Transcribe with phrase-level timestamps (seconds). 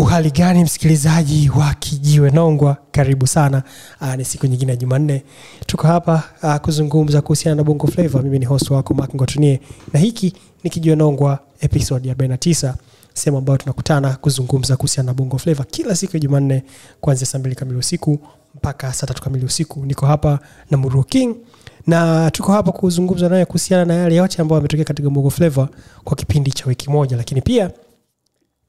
[0.00, 2.76] uhali gani msikilizaji wa kijiwe nongwa?
[2.92, 3.62] Karibu sana.
[4.00, 5.22] Uh, ni siku nyingine ya jumanne.
[5.66, 9.60] Tuko hapa uh, kuzungumza kuhusiana na bongo flavo mimi ni host wako mak ngotunie.
[9.92, 10.32] Na hiki
[10.64, 12.74] ni kijiwe nongwa episode 49
[13.14, 16.62] sehemu ambayo tunakutana kuzungumza kuhusiana na bongo flavo kila siku ya jumanne
[17.00, 18.18] kuanzia saa mbili kamili usiku
[18.54, 19.86] mpaka saa tatu kamili usiku.
[19.86, 20.38] Niko hapa
[20.70, 21.34] na muruo king
[21.86, 25.68] na tuko hapa kuzungumza naye kuhusiana na yale yote ambayo ametokea katika bongo flavo
[26.04, 27.16] kwa kipindi cha wiki moja.
[27.16, 27.70] Lakini pia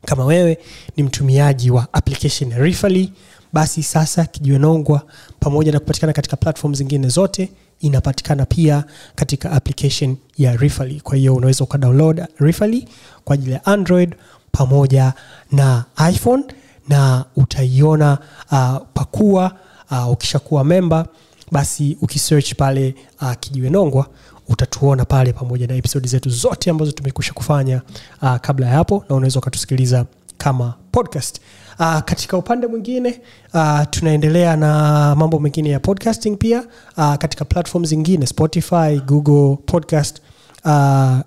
[0.05, 0.57] kama wewe
[0.97, 3.13] ni mtumiaji wa application ya Rifali,
[3.53, 5.01] basi sasa kijiwenongwa
[5.39, 7.49] pamoja na kupatikana katika platform zingine zote
[7.79, 8.83] inapatikana pia
[9.15, 11.01] katika application ya Rifali.
[11.01, 12.87] Kwa hiyo unaweza ukadownload Rifali
[13.23, 14.15] kwa ajili ya Android
[14.51, 15.13] pamoja
[15.51, 16.43] na iPhone
[16.89, 18.17] na utaiona
[18.51, 19.51] uh, pakua
[19.91, 21.07] uh, ukishakuwa memba
[21.51, 24.07] basi ukisearch pale uh, Kijiwe Nongwa
[24.51, 27.81] utatuona pale pamoja na episodi zetu zote ambazo tumekusha kufanya
[28.21, 30.05] uh, kabla ya hapo na unaweza ukatusikiliza
[30.37, 31.39] kama podcast.
[31.79, 33.21] Uh, katika upande mwingine
[33.53, 36.63] uh, tunaendelea na mambo mengine ya podcasting pia.
[36.97, 40.21] Uh, katika platform zingine spotify google podcast
[40.65, 40.71] uh,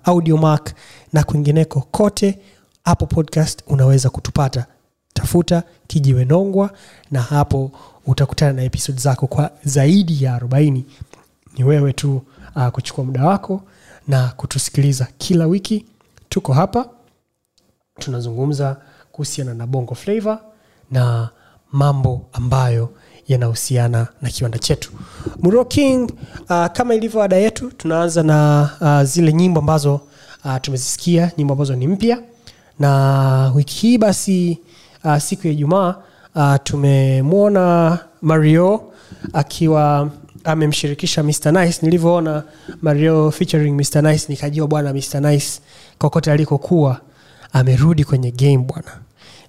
[0.03, 0.73] audiomark
[1.13, 2.39] na kwingineko kote
[2.85, 4.65] hapo podcast unaweza kutupata.
[5.13, 6.69] Tafuta kijiwe nongwa
[7.11, 7.71] na hapo
[8.05, 10.81] utakutana na episode zako kwa zaidi ya 40
[11.57, 12.21] ni wewe tu
[12.55, 13.61] uh, kuchukua muda wako
[14.07, 15.85] na kutusikiliza kila wiki.
[16.29, 16.89] Tuko hapa
[17.99, 18.77] tunazungumza
[19.11, 20.39] kuhusiana na bongo flavor
[20.91, 21.29] na
[21.71, 22.89] mambo ambayo
[23.27, 24.91] yanahusiana na kiwanda chetu.
[25.41, 30.01] Muro uh, kama ilivyo ada yetu tunaanza na uh, zile nyimbo ambazo
[30.45, 32.19] uh, tumezisikia nyimbo ambazo ni mpya.
[32.79, 34.59] Na wiki hii basi
[35.03, 35.95] uh, siku ya ijumaa
[36.35, 38.91] uh, tumemwona mario
[39.33, 40.09] akiwa
[40.45, 41.51] amemshirikisha Mr.
[41.51, 41.79] Nice.
[41.81, 42.43] Nilivyoona
[42.81, 44.01] Mario featuring Mr.
[44.01, 45.21] Nice nikajua bwana Mr.
[45.21, 45.59] Nice
[45.97, 47.01] kokote alikokuwa
[47.53, 48.99] amerudi kwenye game bwana,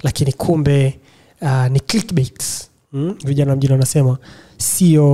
[0.03, 0.99] lakini kumbe
[1.43, 3.15] uh, ni clickbaits mm?
[3.25, 4.19] Vijana mjini wanasema
[4.59, 5.13] sio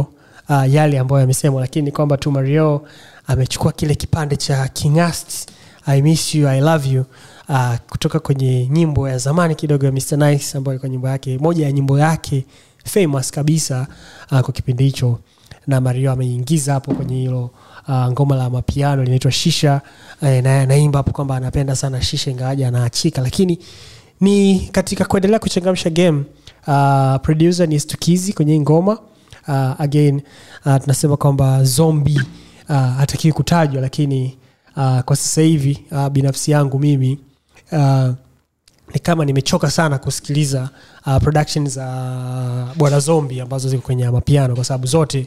[0.48, 2.82] uh, yale ambayo yamesemwa, lakini ni kwamba tu Mario
[3.26, 5.48] amechukua kile kipande cha Kingast
[5.86, 7.04] I miss you, I love you
[7.48, 10.16] uh, kutoka kwenye nyimbo ya zamani kidogo ya Mr.
[10.16, 12.44] Nice ambayo ilikuwa nyimbo yake moja ya nyimbo yake
[12.84, 13.86] famous kabisa
[14.32, 15.18] uh, kwa kipindi hicho
[15.66, 17.50] na mario ameingiza hapo kwenye hilo
[17.88, 19.80] uh, ngoma la mapiano linaitwa shisha.
[20.22, 23.22] Eh, naye anaimba hapo kwamba anapenda sana shisha ingawaja anaachika.
[23.22, 23.58] Lakini
[24.20, 26.22] ni katika kuendelea kuchangamsha game
[26.66, 28.98] uh, producer ni stukizi kwenye hii ngoma.
[29.48, 30.22] Uh, again
[30.66, 32.20] uh, tunasema kwamba zombi
[32.68, 34.36] uh, hatakiwi kutajwa lakini
[34.76, 37.18] uh, kwa sasa hivi uh, binafsi yangu mimi
[37.72, 38.08] uh,
[38.94, 40.68] ni kama nimechoka sana kusikiliza
[41.06, 41.86] uh, production za
[42.70, 45.26] uh, bwana zombi ambazo ziko kwenye mapiano kwa sababu zote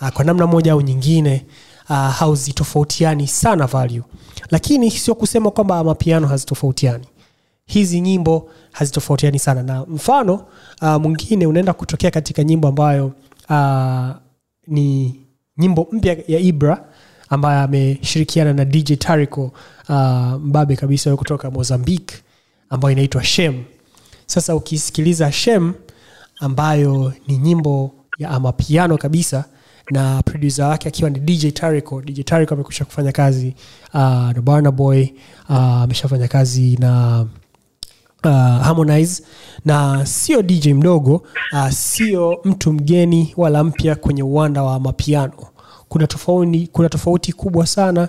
[0.00, 1.46] uh, kwa namna moja au nyingine
[1.90, 4.02] uh, hazitofautiani sana value.
[4.50, 7.04] Lakini sio kusema kwamba mapiano hazitofautiani.
[7.66, 9.62] Hizi nyimbo hazitofautiani sana.
[9.62, 10.34] Na mfano
[10.82, 13.12] uh, mwingine unaenda kutokea katika nyimbo ambayo
[13.50, 14.08] uh,
[14.66, 15.14] ni
[15.58, 16.84] nyimbo mpya ya ibra
[17.30, 19.52] ambaye ameshirikiana na dj tarico
[19.88, 19.96] uh,
[20.32, 22.16] mbabe kabisa kutoka mozambique
[22.70, 23.64] ambayo inaitwa shem.
[24.26, 25.72] Sasa ukisikiliza shem
[26.40, 29.44] ambayo ni nyimbo ya amapiano kabisa
[29.90, 32.02] na produsa wake akiwa ni dj tarico.
[32.02, 33.54] Dj tarico amekusha kufanya kazi
[33.94, 35.06] uh, na barna boy
[35.48, 37.20] uh, ameshafanya kazi na
[38.24, 38.30] uh,
[38.62, 39.22] harmonize.
[39.64, 45.32] Na sio dj mdogo uh, sio mtu mgeni wala mpya kwenye uwanda wa mapiano
[45.88, 48.08] kuna tofauti, kuna tofauti kubwa sana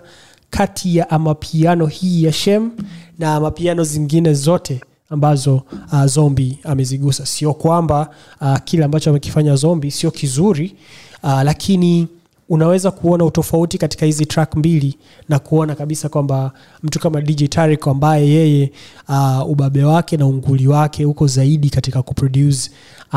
[0.49, 2.71] kati ya amapiano hii ya shem
[3.19, 5.61] na mapiano zingine zote ambazo
[5.93, 7.25] uh, zombi amezigusa.
[7.25, 8.09] Sio kwamba
[8.41, 10.75] uh, kile ambacho amekifanya zombi sio kizuri
[11.23, 12.07] uh, lakini
[12.49, 14.95] unaweza kuona utofauti katika hizi track mbili
[15.29, 16.51] na kuona kabisa kwamba
[16.83, 18.71] mtu kama dj tarik ambaye yeye
[19.09, 22.71] uh, ubabe wake na unguli wake huko zaidi katika kuproduce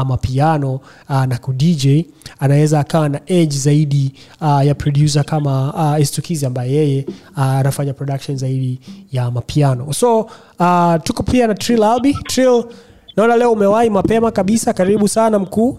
[0.06, 0.74] mapiano
[1.08, 1.86] uh, na kudj
[2.38, 7.06] anaweza akawa na edge zaidi uh, ya producer kama uh, estukizi ambaye yeye
[7.36, 8.80] uh, anafanya production zaidi
[9.12, 9.92] ya mapiano.
[9.92, 10.20] So
[10.60, 12.14] uh, tuko pia na trill albi.
[12.14, 12.64] Trill
[13.16, 14.72] naona leo umewahi mapema kabisa.
[14.72, 15.78] Karibu sana mkuu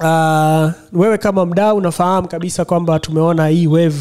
[0.00, 0.70] uh,
[1.00, 4.00] wewe kama mdau unafahamu kabisa kwamba tumeona hii wave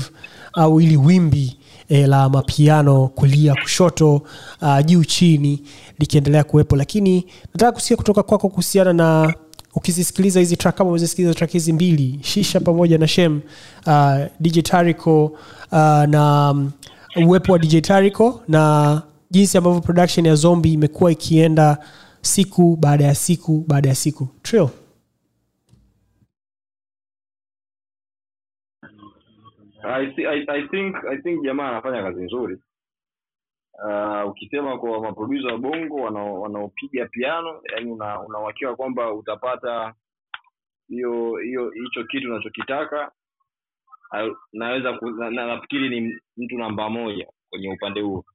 [0.54, 1.58] au ili wimbi
[1.90, 4.22] e, la mapiano kulia kushoto
[4.62, 5.62] uh, juu chini
[6.00, 9.34] likiendelea kuwepo lakini nataka kusikia kutoka kwako kuhusiana na
[9.76, 13.42] ukizisikiliza hizi track kama umezisikiliza track hizi mbili shisha pamoja na shem
[13.88, 14.60] uh, dj
[15.08, 15.32] uh,
[16.08, 16.72] na um,
[17.26, 17.90] uwepo wa dj
[18.48, 21.78] na jinsi ambavyo production ya zombi imekuwa ikienda
[22.22, 24.68] siku baada ya siku baada ya siku Trill.
[29.90, 32.58] I, th I, I think I think jamaa anafanya kazi nzuri.
[33.86, 35.96] Uh, ukisema kwa maprodusa wa bongo
[36.42, 38.20] wanaopiga piano yani una,
[38.76, 39.94] kwamba utapata
[40.88, 43.12] hiyo hiyo hicho kitu unachokitaka.
[44.54, 45.46] Naweza na, na,
[45.90, 48.26] ni mtu namba moja kwenye upande huo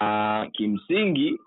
[0.00, 1.38] uh, kimsingi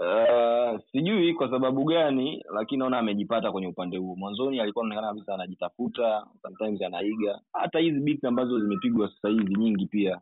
[0.00, 4.16] uh, sijui kwa sababu gani lakini naona amejipata kwenye upande huo.
[4.16, 7.40] Mwanzoni alikuwa anaonekana kabisa anajitafuta sometimes anaiga.
[7.52, 10.20] Hata hizi beats ambazo zimepigwa sasa hizi nyingi pia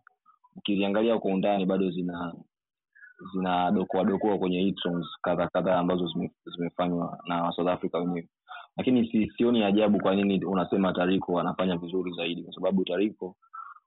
[0.56, 2.34] ukiziangalia kwa undani bado zina
[3.34, 8.28] zina dokoa kwenye songs kadha kadhaa ambazo zime, zimefanywa na south africa wenyewe.
[8.76, 13.36] Lakini si, sioni ajabu kwa nini unasema tariko anafanya vizuri zaidi kwa sababu tariko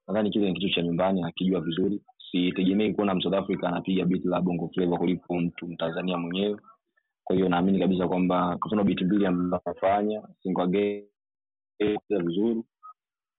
[0.07, 4.41] nadhani kile ni kitu cha nyumbani akijua vizuri sitegemei kuona msouth africa anapiga beat la
[4.41, 6.59] bongo flava kuliko mtu mtanzania mwenyewe.
[7.23, 11.03] Kwa hiyo naamini kabisa kwamba kwa mfano beat mbili ambazo anafanya single
[12.09, 12.63] vizuri.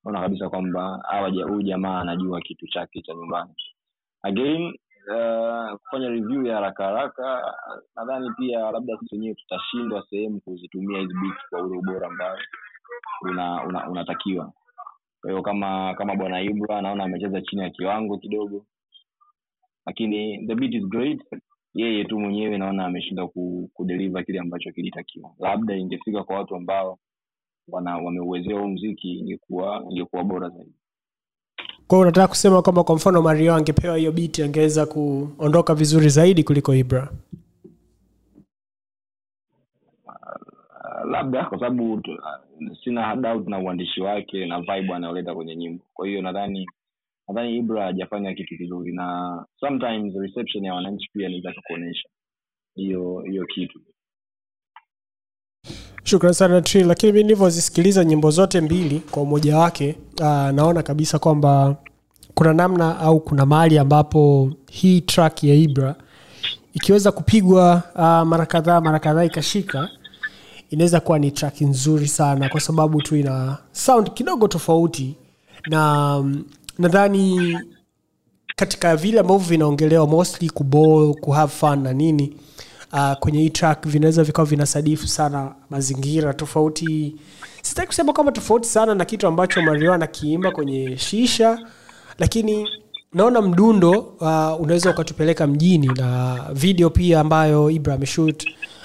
[0.05, 1.03] Naona kabisa kwamba
[1.47, 3.55] huyu jamaa anajua kitu chake cha nyumbani.
[4.23, 4.75] Again
[5.09, 7.55] uh, kufanya review ya haraka haraka
[7.97, 12.37] nadhani pia labda sisi wenyewe tutashindwa sehemu kuzitumia hizi beats kwa ule ubora ambao
[13.23, 14.53] una, una, unatakiwa.
[15.21, 18.67] Kwa hiyo kama kama bwana ibra naona amecheza chini ya kiwango kidogo
[19.87, 21.21] lakini the beat is great.
[21.75, 23.29] Yeye tu mwenyewe naona ameshindwa
[23.73, 25.31] kudeliva kile ambacho kilitakiwa.
[25.39, 26.99] Labda ingefika kwa watu ambao
[27.69, 30.75] wana wameuwezea huu mziki ingekuwa ingekuwa bora zaidi.
[31.87, 36.45] Kwa hiyo unataka kusema kwamba kwa mfano mario angepewa hiyo biti angeweza kuondoka vizuri zaidi
[36.45, 37.13] kuliko ibra
[41.11, 42.03] labda kwa sababu
[42.85, 45.85] sina doubt na uandishi wake na vibe anayoleta kwenye nyimbo.
[45.95, 46.67] Kwa hiyo nadhani
[47.29, 52.09] nadhani ibra hajafanya kitu kizuri na sometimes reception ya wananchi pia inaweza kuonyesha
[52.75, 53.81] hiyo hiyo kitu.
[56.05, 61.19] Shukran sana tri lakini mi nilivyozisikiliza nyimbo zote mbili kwa umoja wake aa, naona kabisa
[61.19, 61.77] kwamba
[62.35, 65.95] kuna namna au kuna mahali ambapo hii track ya ibra
[66.75, 69.89] ikiweza kupigwa uh, mara kadhaa mara kadhaa ikashika
[70.71, 75.17] inaweza kuwa ni track nzuri sana kwa sababu tu ina sound kidogo tofauti
[75.71, 76.45] na mm,
[76.79, 77.59] nadhani
[78.57, 82.37] katika vile ambavyo vinaongelewa mostly kuball kuhave fun na nini
[82.93, 87.17] uh, kwenye hii track vinaweza vikawa vinasadifu sana mazingira tofauti.
[87.63, 91.59] Sitaki kusema kwamba tofauti sana na kitu ambacho mario anakiimba kwenye shisha
[92.19, 92.69] lakini
[93.13, 98.45] naona mdundo uh, unaweza ukatupeleka mjini na video pia ambayo ibra ameshut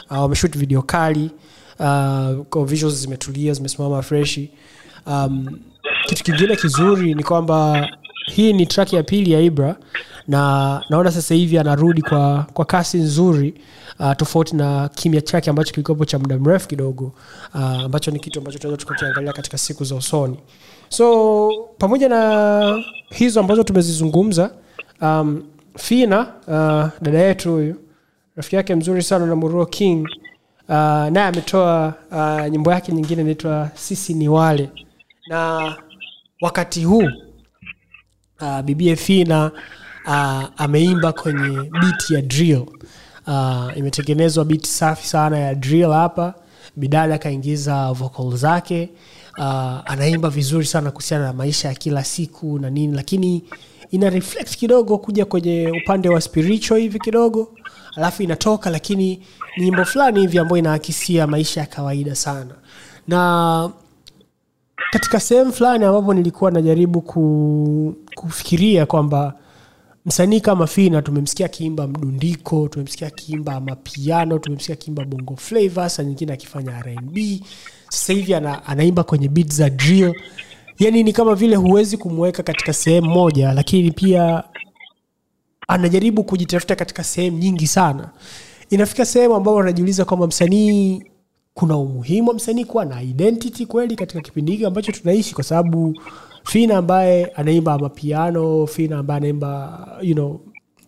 [0.09, 1.31] uh, video kali
[1.79, 4.51] uh, visuals zimetulia zimesimama freshi.
[5.05, 5.59] Um,
[6.07, 7.87] kitu kingine kizuri ni kwamba
[8.25, 9.75] hii ni track ya pili ya ibra
[10.27, 13.53] na naona sasa hivi anarudi kwa, kwa kasi nzuri
[13.99, 17.11] uh, tofauti na kimya chake ambacho kilikuwepo cha muda mrefu kidogo
[17.55, 20.37] uh, ambacho ni kitu ambacho tunaweza tukakiangalia katika siku za usoni.
[20.89, 24.51] So pamoja na hizo ambazo tumezizungumza
[25.01, 25.43] um,
[25.77, 27.75] fina uh, dada yetu huyu
[28.35, 30.07] rafiki yake mzuri sana na muruo king
[30.69, 30.75] uh,
[31.09, 34.69] naye ametoa uh, nyimbo yake nyingine inaitwa sisi ni wale.
[35.27, 35.75] Na
[36.41, 37.09] wakati huu
[38.41, 39.51] uh, fina
[40.05, 42.65] uh, ameimba kwenye beat ya drill.
[43.27, 46.33] Uh, imetengenezwa beat safi sana ya drill hapa.
[46.75, 48.89] Bidada akaingiza vocal zake.
[49.37, 49.43] Uh,
[49.91, 53.43] anaimba vizuri sana kuhusiana na maisha ya kila siku na nini lakini
[53.91, 57.53] ina reflect kidogo kuja kwenye upande wa spiritual hivi kidogo.
[57.95, 59.21] Alafu inatoka lakini
[59.57, 62.55] ni nyimbo fulani hivi ambayo inaakisia maisha ya kawaida sana.
[63.07, 63.69] Na
[64.91, 69.33] katika sehemu fulani ambapo nilikuwa najaribu ku, kufikiria kwamba
[70.05, 76.33] msanii kama fina tumemsikia akiimba mdundiko tumemsikia akiimba mapiano tumemsikia akiimba bongo flavo sa nyingine
[76.33, 77.17] akifanya rnb
[77.89, 80.13] sasa ana, anaimba kwenye bit za drill.
[80.79, 84.43] Yani ni kama vile huwezi kumweka katika sehemu moja lakini pia
[85.67, 88.09] anajaribu kujitafuta katika sehemu nyingi sana.
[88.69, 91.03] Inafika sehemu ambao anajiuliza kwamba msanii
[91.57, 95.35] kuna umuhimu wa msanii kuwa na identity kweli katika kipindi hiki ambacho tunaishi?
[95.35, 96.01] Kwa sababu
[96.43, 100.39] fina ambaye anaimba mapiano fina ambaye anaimba you know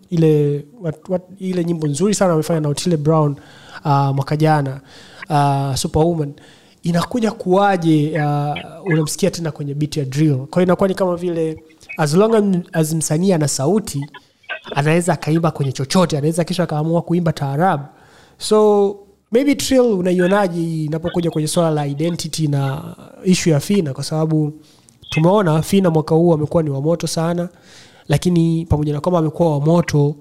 [0.09, 3.35] ile what, what, ile nyimbo nzuri sana amefanya na otile brown
[3.85, 4.81] uh, mwaka jana
[5.29, 6.33] uh, superwoman.
[6.83, 10.37] Inakuja kuwaje uh, unamsikia tena kwenye beat ya drill?
[10.37, 11.63] Kwao inakuwa ni kama vile
[11.97, 14.05] as long as msanii ana sauti
[14.75, 17.83] anaweza akaimba kwenye chochote anaweza kisha akaamua kuimba taarabu.
[18.37, 18.95] So
[19.31, 23.93] maybe trill unaionaje inapokuja kwenye swala la identity na ishu ya fina?
[23.93, 24.53] Kwa sababu
[25.09, 27.49] tumeona fina mwaka huu amekuwa ni wamoto sana
[28.07, 30.15] lakini pamoja na kwamba amekuwa wamoto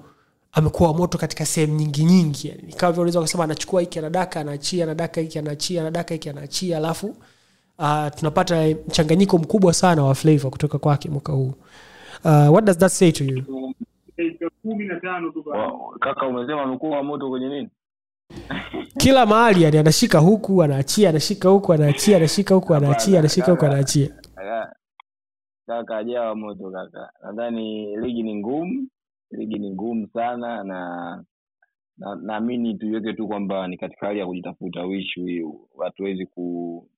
[0.52, 2.48] amekuwa wamoto katika sehemu nyingi nyingi.
[2.48, 6.76] Yani, kama vile unaweza kusema anachukua hiki anadaka anaachia anadaka hiki anaachia anadaka hiki anaachia
[6.76, 7.06] alafu
[7.78, 11.52] uh, tunapata mchanganyiko mkubwa sana wa flavor kutoka kwake mwaka huu.
[12.24, 13.42] Uh, what does that say to you?
[15.50, 17.68] Wa- kaka umesema amekuwa wa moto kwenye nini
[18.98, 24.08] kila mahali yani anashika huku anaachia anashika huku anaachia anashika huku anaachia anashika huku anaachia.
[25.66, 27.12] Kaka- ajawa moto kaka.
[27.24, 28.88] Nadhani ligi ni ngumu
[29.30, 31.24] ligi ni ngumu sana na
[31.98, 35.18] na- naamini tuiweke tu kwamba ni katika hali ya kujitafuta wish
[35.84, 36.88] hatuwezi ku,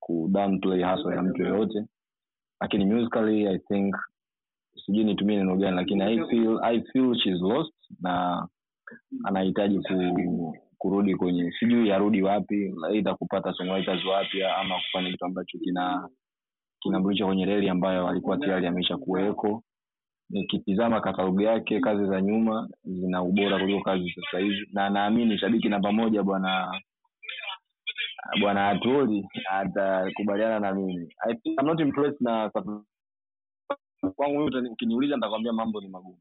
[0.00, 1.84] ku downplay haswa ya mtu yoyote.
[2.60, 3.96] Lakini musically i think
[4.86, 8.46] sijui nitumie neno gani lakini i feel i feel she's lost na
[9.24, 15.58] anahitaji ku, kurudi kwenye sijui arudi wapi aidha kupata songwriters wapya ama kufanya kitu ambacho
[15.58, 16.08] kina
[16.80, 19.62] kinamrudisha kwenye reli ambayo alikuwa tayari amesha kuweko.
[20.30, 24.68] Nikitizama katalogu yake kazi za nyuma zina ubora kuliko kazi sasa hivi.
[24.72, 26.80] Na naamini shabiki namba moja bwana
[28.40, 31.08] bwana atoli atakubaliana na mimi.
[31.60, 32.50] I'm not impressed na
[34.16, 36.18] kwangu ukiniuliza nitakwambia mambo ni magumu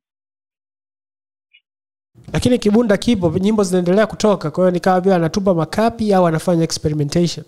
[2.33, 7.45] lakini kibunda kipo nyimbo zinaendelea kutoka kwa hiyo nikawa vile anatupa makapi au anafanya experimentation.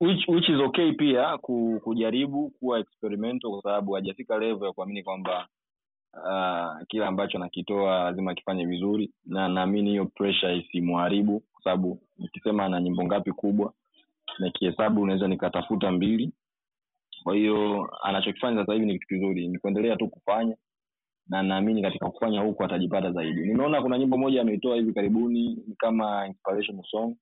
[0.00, 5.02] Which, which is okay pia ku, kujaribu kuwa experimental kwa sababu hajafika level ya kuamini
[5.02, 5.48] kwamba
[6.14, 12.64] uh, kile ambacho nakitoa lazima akifanye vizuri na naamini hiyo pressure isimharibu kwa sababu nikisema
[12.64, 13.72] ana nyimbo ngapi kubwa
[14.38, 16.32] nikihesabu unaweza nikatafuta mbili
[17.22, 19.48] kwa hiyo anachokifanya sasa hivi ni kitu kizuri.
[19.48, 20.56] Ni kuendelea tu kufanya
[21.28, 23.40] na naamini katika kufanya huku atajipata zaidi.
[23.40, 27.16] Nimeona kuna nyimbo moja ameitoa hivi karibuni ni kama inspiration song.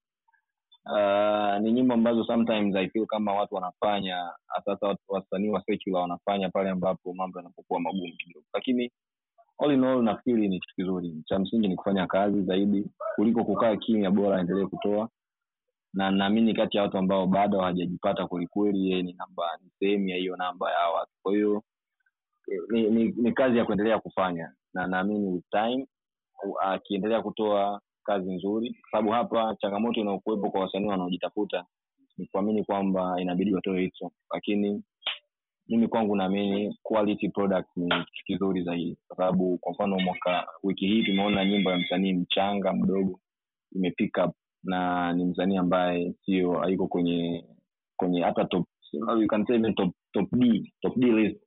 [0.87, 4.31] Uh, ni nyimbo ambazo sometimes i feel kama watu wanafanya
[4.64, 8.47] sasa wasanii wa secular wanafanya pale ambapo mambo yanapokuwa magumu kidogo.
[8.55, 8.90] Lakini
[9.59, 11.23] all in all nafikiri ni kitu kizuri.
[11.26, 12.85] Cha msingi ni kufanya kazi zaidi
[13.17, 15.09] kuliko kukaa kimya bora aendelee kutoa
[15.99, 20.17] na naamini kati ya watu ambao bado hawajajipata kwelikweli yeye ni namba ni sehemu ya
[20.17, 21.12] hiyo namba ya watu.
[21.23, 21.62] Kwa hiyo
[22.52, 24.52] eh, ni, ni, ni kazi ya kuendelea kufanya.
[24.75, 25.87] Na naamini time
[26.61, 31.64] akiendelea kutoa kazi nzuri kwa sababu hapa changamoto inayokuwepo kwa wasanii wanaojitafuta
[32.19, 34.83] ni kuamini kwamba inabidi watoe hicho, lakini
[35.69, 38.97] mimi kwangu naamini quality product ni kitu kizuri zaidi.
[39.09, 43.21] Kwa sababu kwa mfano mwaka wiki hii tumeona nyimbo ya msanii mchanga mdogo
[43.73, 43.90] ime
[44.65, 47.45] na ni msanii ambaye sio haiko kwenye
[47.97, 51.41] kwenye hata top you can say even top top D top D list.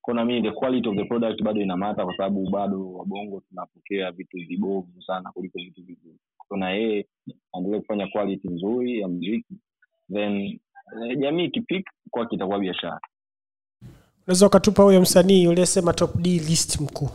[0.00, 4.36] Kuna mimi the quality of the product bado inamata kwa sababu bado wabongo tunapokea vitu
[4.36, 6.18] vibovu sana kuliko vitu vizuri
[6.52, 7.06] kuna yeye
[7.54, 9.54] aendelee kufanya quality nzuri ya muziki
[10.12, 10.60] then
[11.02, 13.00] eh, jamii ikipik kwa kitakuwa biashara.
[14.26, 17.08] Unaweza ukatupa huyo msanii uliyesema top d list mkuu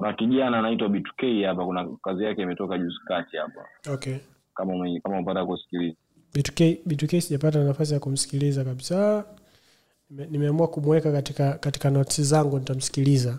[0.00, 3.64] kuna kijana anaitwa B2K hapa kuna kazi yake imetoka juzi kati hapa.
[3.92, 4.16] Okay.
[4.54, 5.96] Kama ume, kama umepata kusikiliza.
[6.34, 9.24] B2K, B2K sijapata nafasi ya kumsikiliza kabisa.
[10.10, 13.38] Nime- nimeamua kumweka katika katika notes zangu nitamsikiliza.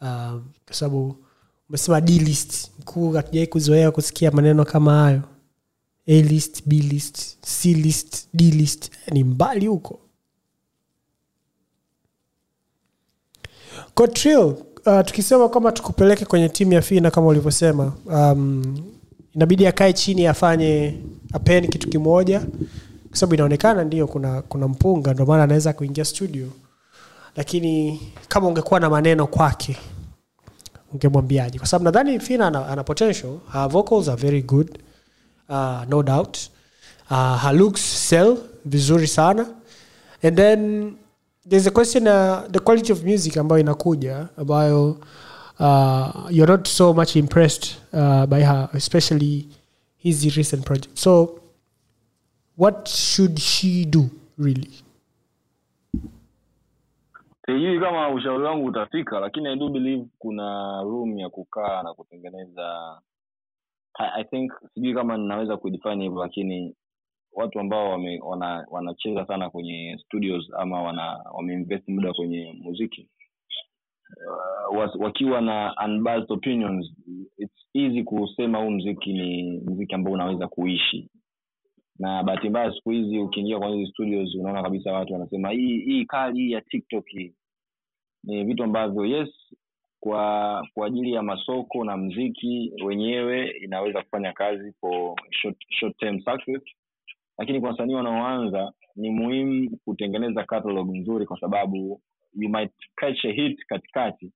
[0.00, 1.16] Um, kwa sababu
[1.68, 2.70] umesema d list.
[2.80, 5.22] Mkuu hatujawai kuzoea kusikia maneno kama hayo.
[6.06, 8.90] A list b list c list d list.
[9.12, 10.00] Ni mbali huko
[14.86, 18.76] uh, tukisema kwamba tukupeleke kwenye timu ya fina kama ulivyosema um,
[19.34, 20.98] inabidi akae chini afanye
[21.32, 22.40] apeni kitu kimoja.
[23.08, 26.46] Kwa sababu inaonekana ndio kuna kuna mpunga ndio maana anaweza kuingia studio.
[27.36, 29.76] Lakini kama ungekuwa na maneno kwake
[30.92, 31.58] ungemwambiaje?
[31.58, 33.38] Kwa sababu nadhani fina ana, ana potential.
[33.52, 34.78] Her vocals are very good
[35.48, 36.38] uh, no doubt.
[37.10, 39.46] Uh, her looks sell vizuri sana.
[40.22, 40.92] And then
[41.44, 44.90] there's a question uh, the quality of music ambayo inakuja ambayo
[45.60, 49.48] uh, you're not so much impressed uh, by her especially
[49.96, 50.98] his recent project.
[50.98, 51.40] So
[52.56, 54.70] what should she do really?
[57.46, 62.98] Sijui kama ushauri wangu utafika lakini i do believe kuna room ya kukaa na kutengeneza.
[63.94, 66.74] I, I think sijui kama ninaweza kuidefine hivyo lakini
[67.32, 73.08] watu ambao wame, wana, wanacheza sana kwenye studios ama wana wameinvest muda kwenye muziki.
[74.70, 76.92] Uh, wakiwa na unbiased opinions
[77.38, 81.10] it's easy kusema huu mziki ni mziki ambao unaweza kuishi.
[81.98, 86.04] Na bahati mbaya siku hizi ukiingia kwenye hizi studios unaona kabisa watu wanasema hii hii
[86.04, 87.34] kali hii ya tiktok hii.
[88.24, 89.28] Ni vitu ambavyo yes
[90.00, 96.20] kwa kwa ajili ya masoko na mziki wenyewe inaweza kufanya kazi for short, short term
[96.20, 96.62] success
[97.38, 102.00] lakini kwa wasanii wanaoanza ni muhimu kutengeneza catalog nzuri kwa sababu
[102.34, 104.32] you might catch a hit katikati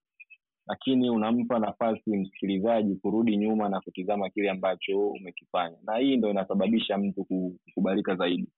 [0.66, 5.76] lakini unampa nafasi msikilizaji kurudi nyuma na kutizama kile ambacho umekifanya.
[5.84, 8.48] Na hii ndo inasababisha mtu kukubalika zaidi.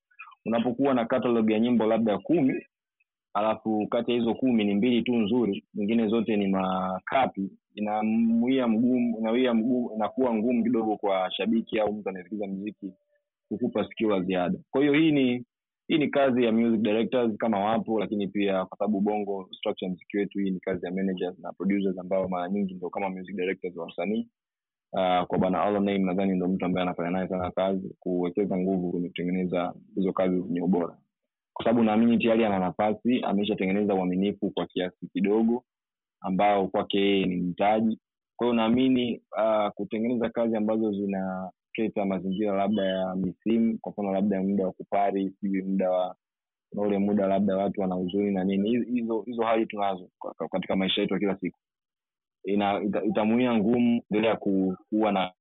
[0.47, 2.63] Unapokuwa na catalog ya nyimbo labda kumi
[3.35, 9.19] alafu kati ya hizo kumi ni mbili tu nzuri nyingine zote ni makapi inamwia mgumu
[9.19, 12.93] inawia mgumu inakuwa ngumu kidogo kwa shabiki au mtu anaesikiza mziki
[13.49, 15.45] kukupa skill la ziada kwa hiyo hii ni
[15.89, 20.17] hii ni kazi ya music directors kama wapo lakini pia kwa sababu bongo structure mziki
[20.17, 23.77] wetu hii ni kazi ya managers na producers ambao mara nyingi ndo kama music directors
[23.77, 24.29] wa wasanii.
[24.93, 29.09] Uh, kwa bana Aloname nadhani ndo mtu ambaye anafanya naye sana kazi kuwekeza nguvu kwenye
[29.09, 30.99] kutengeneza hizo kazi zenye ubora.
[31.53, 35.65] Kwa sababu naamini tayari ana nafasi ameshatengeneza uaminifu kwa kiasi kidogo
[36.21, 37.99] ambao kwake yeye ni mtaji.
[38.37, 40.93] Kwa hiyo naamini uh, kutengeneza kazi ambazo
[41.79, 46.17] zinaleta mazingira labda ya misimu kwa mfano labda muda wa kupari sijui muda wa
[46.73, 48.85] ule muda labda watu wana huzuni na nini.
[48.85, 50.09] Hizo- hizo hali tunazo
[50.51, 51.59] katika maisha yetu ya kila siku.
[53.09, 55.33] Itamuia ngumu endelea ku, kuwa na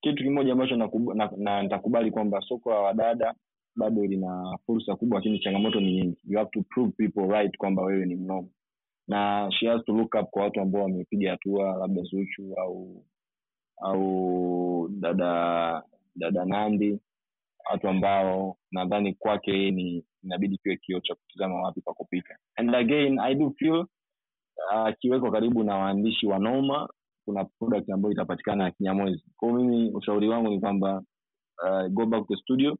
[0.00, 0.76] kitu kimoja ambacho
[1.62, 3.34] nitakubali kwamba soko la wadada
[3.76, 6.16] bado lina fursa kubwa lakini changamoto ni nyingi.
[6.24, 8.48] You have to prove people right kwamba wewe ni mnoma
[9.08, 13.04] na she has to look up kwa watu ambao wamepiga hatua labda zuchu au
[13.82, 15.82] au dada
[16.16, 17.00] dada nandi
[17.70, 22.36] watu ambao nadhani kwake yeye ni inabidi kiwe kio cha kutizama wapi pa kupita.
[22.56, 23.86] And again i do feel
[24.70, 26.88] akiwekwa karibu na waandishi wa noma
[27.24, 31.02] kuna product ambayo itapatikana ya kinyamwezi kwao mimi ushauri wangu ni kwamba
[31.64, 32.78] uh, go back to studio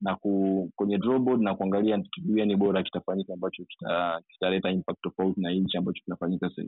[0.00, 5.50] na ku, kwenye drawboard na kuangalia gani bora kitafanyika ambacho kita- kitaleta impact tofauti na
[5.50, 6.62] hichi ambacho kinafanyika sasa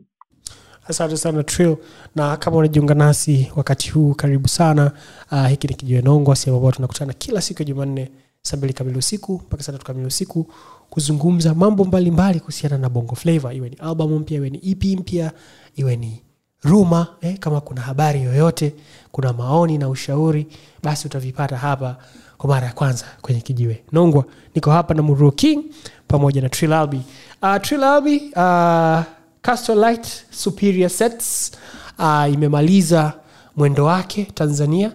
[0.88, 1.76] asante sana Trill.
[2.16, 4.92] na kama unajiunga nasi wakati huu karibu sana.
[5.32, 6.02] Uh, hiki ni kijiwe
[6.36, 8.10] sehemu ambayo tunakutana kila siku ya jumanne
[8.42, 10.46] saa mbili kamili usiku mpaka saa tatu kamili usiku
[10.90, 13.54] kuzungumza mambo mbalimbali kuhusiana na bongo flava.
[13.54, 15.32] Iwe ni albamu mpya iwe ni ep mpya
[15.76, 16.22] iwe ni
[16.64, 18.74] ruma eh, kama kuna habari yoyote
[19.12, 20.46] kuna maoni na ushauri
[20.82, 21.96] basi utavipata hapa
[22.42, 25.64] kwa mara ya kwanza kwenye kijiwe nongwa niko hapa na Muro king
[26.08, 27.00] pamoja na trilalbi
[27.42, 29.02] uh, trilalbi uh,
[29.42, 29.98] Castor
[30.30, 31.52] Superior Sets
[31.98, 33.12] uh, imemaliza
[33.56, 34.92] mwendo wake Tanzania.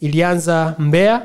[0.00, 1.22] Ilianza Mbeya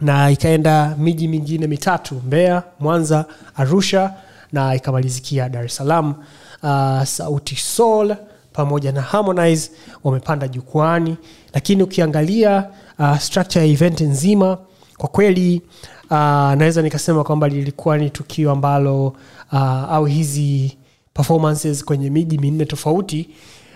[0.00, 3.24] na ikaenda miji mingine mitatu Mbeya, Mwanza,
[3.56, 4.14] Arusha
[4.52, 6.14] na ikamalizikia Dar es Salaam.
[6.62, 8.16] Uh, Sauti Sol
[8.52, 9.70] pamoja na Harmonize
[10.04, 11.16] wamepanda jukwani,
[11.54, 14.58] lakini ukiangalia uh, structure ya event nzima.
[14.96, 15.62] Kwa kweli
[16.10, 16.16] uh,
[16.54, 19.06] naweza nikasema kwamba lilikuwa ni tukio ambalo
[19.52, 19.58] uh,
[19.92, 20.76] au hizi
[21.14, 23.28] performances kwenye miji minne tofauti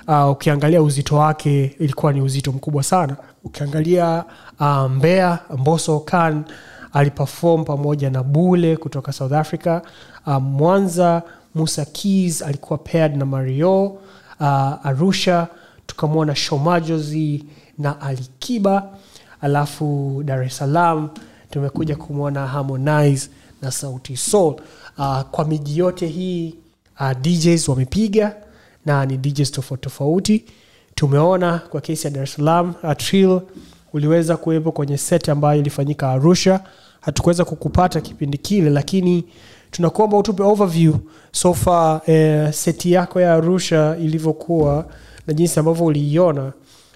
[0.08, 3.16] uh, ukiangalia uzito wake ilikuwa ni uzito mkubwa sana.
[3.44, 4.24] Ukiangalia
[4.60, 6.44] uh, mbea mboso kan
[6.92, 9.80] alipefom pamoja na bule kutoka south africa.
[10.26, 11.22] Uh, mwanza
[11.54, 13.84] musa keys alikuwa paired na mario.
[14.40, 15.46] Uh, arusha
[15.98, 17.44] tukamwona shomajozi
[17.78, 18.96] na alikiba
[19.40, 21.08] alafu dar es salaam
[21.50, 23.28] tumekuja kumwona harmonize
[23.62, 24.54] na sauti soul
[24.98, 26.54] uh, kwa miji yote hii
[27.00, 28.36] uh, djs wamepiga
[28.86, 30.44] na ni djs tofauti tofauti.
[30.94, 33.42] Tumeona kwa kesi ya dar es salaam uh,
[33.92, 36.60] uliweza kuwepo kwenye set ambayo ilifanyika arusha.
[37.00, 39.24] Hatukuweza kukupata kipindi kile lakini
[39.70, 40.94] tunakuomba utupe overview.
[41.32, 44.86] So far eh, seti yako ya arusha ilivyokuwa
[45.28, 46.52] na jinsi ambavyo uliiona.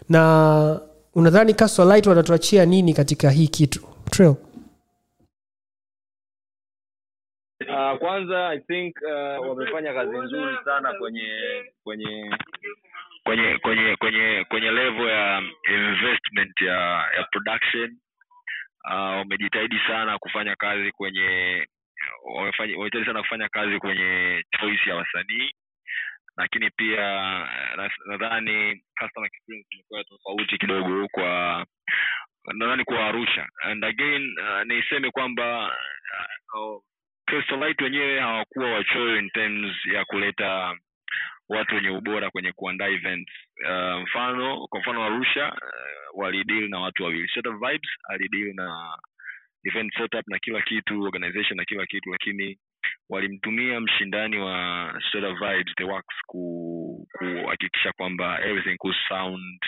[0.09, 0.81] Na
[1.15, 3.81] unadhani Light wanatuachia nini katika hii kitu?
[4.11, 4.35] Trail?
[7.69, 11.29] Uh, kwanza I think uh, wamefanya kazi nzuri sana kwenye
[11.85, 12.37] kwenye
[13.25, 16.79] kwenye kwenye kwenye kwenye level ya investment ya
[17.17, 17.97] ya production.
[18.85, 19.27] Uh,
[19.87, 21.67] sana kufanya kazi kwenye
[22.37, 25.51] wamejitahidi sana kufanya kazi kwenye choice ya wasanii
[26.37, 27.05] lakini pia
[28.07, 31.67] nadhani customer experience imekuwa tofauti kidogo kwa
[32.55, 33.47] nadhani kwa arusha.
[33.63, 35.77] And again uh, niseme kwamba
[36.55, 36.83] uh,
[37.27, 40.77] Crystal Light wenyewe hawakuwa wachoyo in terms ya kuleta
[41.49, 43.33] watu wenye ubora kwenye kuandaa events.
[43.65, 47.29] Uh, mfano kwa mfano arusha uh, walideal na watu wawili.
[47.29, 48.99] State vibes alideal na
[49.65, 52.59] event setup na kila kitu organization na kila kitu lakini
[53.09, 54.57] walimtumia mshindani wa
[55.09, 59.59] Stellar vibes the works ku kuhakikisha kwamba everything could sound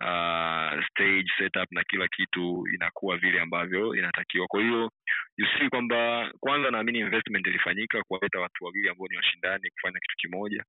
[0.00, 4.46] uh, stage setup na kila kitu inakuwa vile ambavyo inatakiwa.
[4.46, 4.90] Kwa hiyo
[5.36, 10.16] you see kwamba kwanza naamini investment ilifanyika kuwaleta watu wawili ambao ni washindani kufanya kitu
[10.16, 10.64] kimoja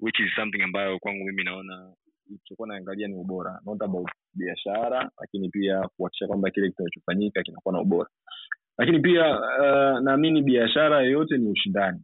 [0.00, 1.92] which is something ambayo kwangu mimi naona
[2.30, 7.80] ilichokuwa naangalia ni ubora not about biashara lakini pia kuhakikisha kwamba kile kinachofanyika kinakuwa na
[7.80, 8.10] ubora
[8.78, 12.00] lakini pia uh, naamini biashara yoyote ni ushindani.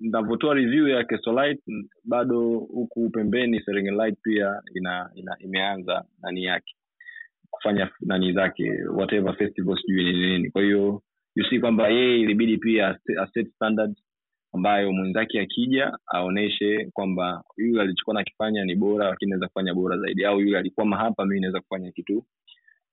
[0.00, 1.62] Navyotoa review ya Kesolite
[2.04, 6.74] bado huku pembeni Serengeti pia ina, ina imeanza nani yake.
[7.50, 10.50] Kufanya nani zake whatever festival sijui ni nini.
[10.50, 11.02] Kwa hiyo
[11.36, 13.96] you see kwamba yeye ilibidi pia ase- aset standard
[14.54, 20.24] ambayo mwenzake akija aoneshe kwamba yule alichokuwa nakifanya ni bora lakini naweza kufanya bora zaidi.
[20.24, 22.24] Au yule alikwama hapa mimi naweza kufanya kitu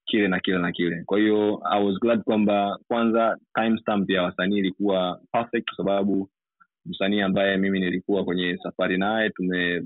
[0.10, 1.04] kile na kile na kile.
[1.06, 6.30] Kwa hiyo i was glad kwamba kwanza timestamp ya wasanii ilikuwa perfect kwa sababu
[6.86, 9.84] msanii ambaye mimi nilikuwa kwenye safari naye tume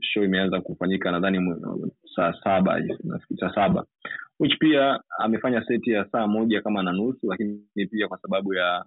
[0.00, 1.54] show imeanza kufanyika nadhani
[2.16, 2.82] saa saba
[3.40, 3.84] saa saba.
[4.40, 8.84] Which pia amefanya seti ya saa moja kama na nusu lakini pia kwa sababu ya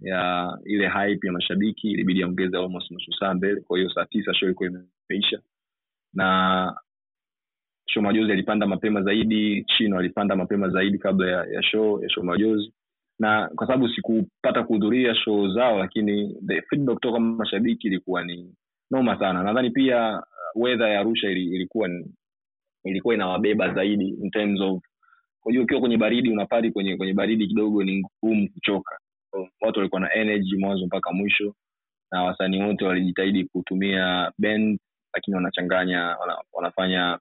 [0.00, 3.60] ya ile hype ya mashabiki ilibidi aongeze almost nusu saa mbele.
[3.60, 4.70] Kwa hiyo saa tisa show ilikuwa
[5.10, 5.40] imeisha.
[6.14, 6.74] Na
[7.86, 12.24] show majozi alipanda mapema zaidi chino alipanda mapema zaidi kabla ya, ya show ya show
[12.24, 12.72] majozi
[13.18, 18.54] na kwa sababu sikupata kuhudhuria show zao lakini the feedback kutoka mashabiki ilikuwa ni
[18.90, 19.42] noma sana.
[19.42, 20.22] Nadhani pia
[20.54, 21.90] wedha ya arusha ili, ilikuwa
[22.84, 24.82] ilikuwa inawabeba zaidi in terms of
[25.44, 28.98] unajua ukiwa kwenye baridi unapari kwenye kwenye baridi kidogo ni ngumu kuchoka.
[29.60, 31.54] Watu walikuwa na energy mwanzo mpaka mwisho
[32.12, 34.78] na wasanii wote walijitahidi kutumia band
[35.14, 37.18] lakini wanachanganya wana, wanafanya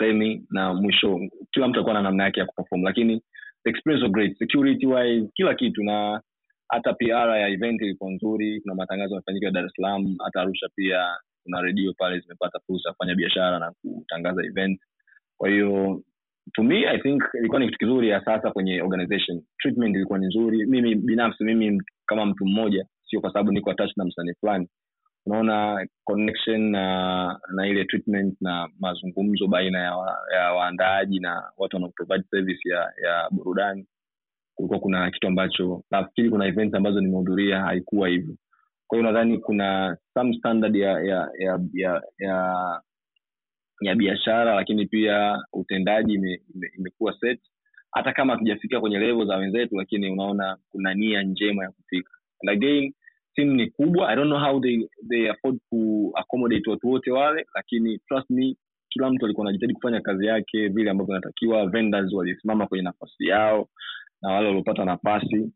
[0.00, 1.20] semi na mwisho
[1.52, 2.82] kila mtu alikuwa na namna yake ya kuperform.
[2.84, 3.22] Lakini
[3.64, 6.20] experience great security wise kila kitu na
[6.68, 11.06] hata pr ya event ilikuwa nzuri kuna matangazo yamefanyika dar es salaam hata arusha pia
[11.44, 14.80] kuna redio pale zimepata fursa ya kufanya biashara na kutangaza event.
[15.36, 16.02] Kwa hiyo
[16.54, 19.42] to me i think ilikuwa ni kitu kizuri ya sasa kwenye organization.
[19.58, 20.66] Treatment ilikuwa ni nzuri.
[20.66, 24.68] Mimi binafsi mimi kama mtu mmoja sio kwa sababu niko attached na msanii fulani
[25.26, 31.76] unaona connection na na ile treatment na mazungumzo baina ya, wa, ya waandaaji na watu
[31.76, 33.86] wanaoprovide service ya ya burudani.
[34.54, 38.34] Kulikuwa kuna kitu ambacho nafikiri kuna events ambazo nimehudhuria haikuwa hivyo.
[38.86, 42.80] Kwa hiyo nadhani kuna some standard ya ya ya ya, ya
[43.80, 47.40] ya biashara lakini pia utendaji ime- ime- imekuwa set.
[47.92, 52.10] Hata kama hatujafika kwenye level za wenzetu lakini unaona kuna nia njema ya kufika.
[52.40, 52.92] And again
[53.34, 54.08] timu ni kubwa.
[54.08, 58.56] I don't know how they, they afford ku accommodate watu wote wale lakini trust me
[58.88, 61.66] kila mtu alikuwa anajitahidi kufanya kazi yake vile ambavyo inatakiwa.
[61.66, 63.68] Vendors walisimama kwenye nafasi yao
[64.22, 65.52] na wale waliopata nafasi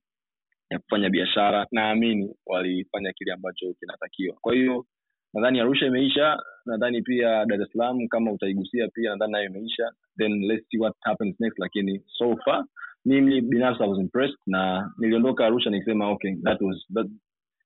[0.71, 4.37] ya kufanya biashara naamini walifanya kile ambacho kinatakiwa.
[4.41, 4.87] Kwa hiyo
[5.35, 6.39] nadhani arusha imeisha.
[6.67, 9.91] Nadhani pia dar es salaam kama utaigusia pia nadhani nayo imeisha.
[10.19, 12.65] Then let's see what happens next lakini so far
[13.05, 17.07] mimi binafsi i was impressed na niliondoka arusha nikisema okay that was that,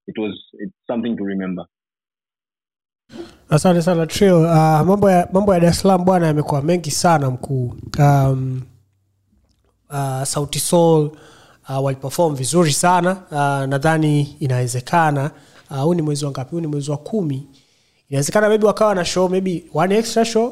[0.09, 1.65] it was it's something to remember.
[3.51, 4.35] Asante sana Trill.
[4.45, 7.75] Uh, mambo ya mambo ya dar bwana yamekuwa mengi sana mkuu.
[7.99, 8.63] Um,
[9.91, 11.11] uh, sauti soul
[11.69, 13.17] uh, waliperform vizuri sana.
[13.31, 15.31] Uh, nadhani inawezekana.
[15.71, 16.51] Uh, huu ni mwezi wa ngapi?
[16.51, 17.47] Huu ni mwezi wa kumi.
[18.09, 20.47] Inawezekana maybe wakawa na show maybe one extra show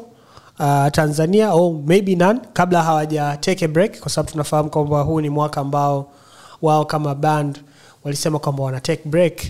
[0.59, 5.21] uh, tanzania au maybe none kabla hawaja take a break kwa sababu tunafahamu kwamba huu
[5.21, 6.11] ni mwaka ambao
[6.61, 7.59] wao kama band
[8.07, 9.41] walisema kwamba wana take break.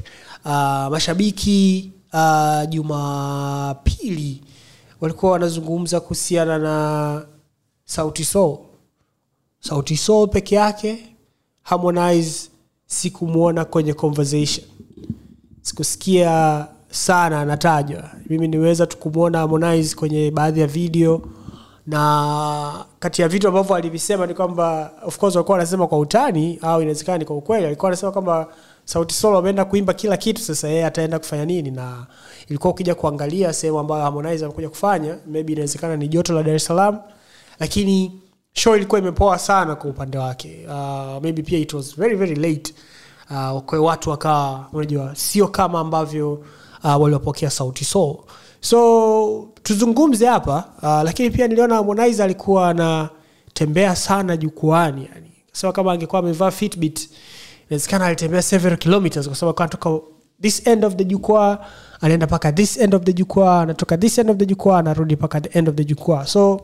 [0.46, 0.52] Uh,
[0.92, 4.42] mashabiki uh, jumapili
[5.02, 7.26] walikuwa wanazungumza kuhusiana na
[7.86, 8.58] sauti soul
[9.60, 10.98] sauti soul peke yake
[11.64, 12.50] harmonize
[12.86, 14.66] sikumwona kwenye conversation.
[15.62, 18.04] Sikusikia sana anatajwa.
[18.30, 21.22] Mimi niweza tu kumwona harmonize kwenye baadhi ya video
[21.88, 26.82] na kati ya vitu ambavyo alivisema ni kwamba of course walikuwa wanasema kwa utani au
[26.82, 28.48] inawezekana ni kwa ukweli alikuwa anasema kwamba
[28.86, 31.72] sauti solo wameenda kuimba kila kitu sasa yeye ataenda kufanya nini?
[31.72, 32.06] Na
[32.50, 36.66] ilikuwa ukija kuangalia sehemu ambayo harmonize amekuja kufanya maybe inawezekana ni joto la dar es
[36.66, 37.00] salaam
[37.60, 38.22] lakini
[38.54, 40.66] show ilikuwa imepoa sana kwa upande wake.
[40.70, 42.74] Uh, maybe pia it was very very late
[43.30, 46.34] uh, kwa watu wakawa unajua sio kama ambavyo
[46.84, 48.24] uh, waliopokea sauti so
[48.62, 55.32] so tuzungumze hapa uh, lakini pia niliona harmonize alikuwa anatembea sana jukwani yani.
[55.54, 57.10] Sema kama angekuwa amevaa fitbit
[57.70, 60.00] inawezekana alitembea several kilometers kwa sababu anatoka
[60.42, 61.58] this end of the jukwaa
[62.02, 65.42] anaenda mpaka this end of the jukwaa anatoka this end of the jukwaa anarudi mpaka
[65.42, 66.26] the end of the jukwaa.
[66.26, 66.62] So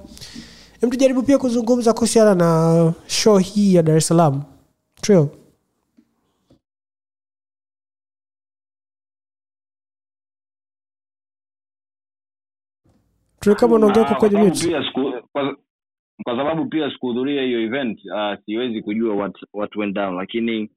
[0.78, 4.42] mtujaribu tujaribu pia kuzungumza kuhusiana na show hii ya dar es salaam.
[13.44, 14.68] Trill, kama unaongea kwa Ah, kwenye sababu mute.
[14.68, 14.92] pia
[15.32, 15.58] kwa-
[16.24, 20.70] kwa sababu pia sikuhudhuria hiyo event uh, siwezi kujua what, what went down lakini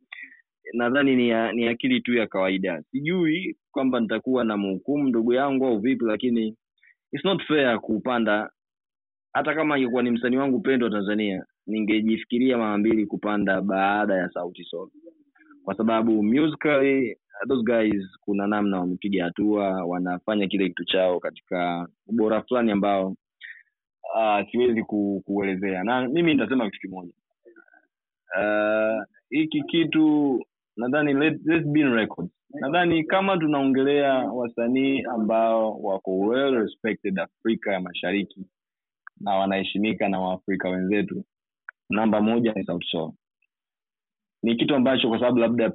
[0.73, 2.83] nadhani ni, ni akili tu ya kawaida.
[2.91, 6.57] Sijui kwamba nitakuwa na mhukumu ndugu yangu au vipi lakini
[7.13, 8.51] it's not fair kupanda.
[9.33, 14.65] Hata kama ingekuwa ni msanii wangu pendwa tanzania ningejifikiria mara mbili kupanda baada ya sauti
[14.65, 14.89] sol
[15.65, 17.17] kwa sababu musically
[17.49, 23.17] those guys kuna namna wamepiga hatua wanafanya kile kitu chao katika ubora fulani ambao
[24.15, 25.85] uh, siwezi ku, kuelezea.
[25.85, 27.13] Na mimi nitasema kitu kimoja.
[28.37, 30.45] Uh, hiki kitu
[30.77, 32.29] nadhani let, in
[32.61, 38.47] nadhani kama tunaongelea wasanii ambao wako well respected afrika ya mashariki
[39.21, 41.25] na wanaheshimika na waafrika wenzetu
[41.91, 43.13] namba moja ni Sauti Sol
[44.43, 45.71] ni kitu ambacho kwa sababu labda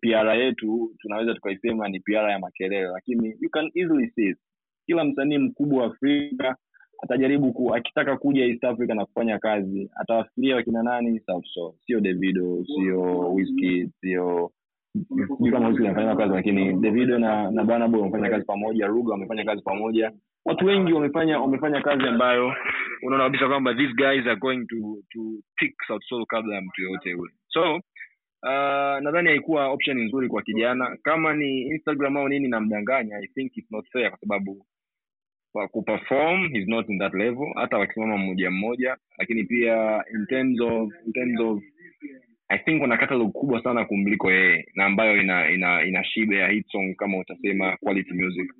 [0.00, 4.38] PR yetu tunaweza tukaisema ni PR ya makelele lakini you can easily see it.
[4.86, 6.56] kila msanii mkubwa wa afrika
[7.02, 11.20] atajaribu ku, akitaka kuja east africa na kufanya kazi atawafikiria wakina nani?
[11.54, 13.36] Sol sio davido sio
[14.00, 14.50] sio
[16.16, 20.12] kazi lakini davido na na Burna wamefanya kazi pamoja ruga wamefanya kazi pamoja.
[20.44, 22.52] Watu wengi wamefanya wamefanya kazi ambayo
[23.02, 24.76] unaona kabisa kwamba these guys are going to
[25.12, 25.20] to
[25.58, 27.32] tick South Soul kabla ya mtu yoyote yule.
[27.48, 27.80] So
[28.44, 30.96] uh, nadhani haikuwa option nzuri kwa kijana.
[31.02, 33.16] Kama ni instagram au nini namdanganya.
[33.18, 34.66] I think it's not fair kwa sababu
[35.52, 37.52] kwa kuperform he's not in that level.
[37.54, 38.96] Hata wakisimama mmoja mmoja.
[39.18, 41.62] Lakini pia in terms of in terms of
[42.48, 46.48] i think wana catalog kubwa sana kumliko yeye na ambayo ina ina ina shibe ya
[46.48, 48.52] hit song kama utasema quality music.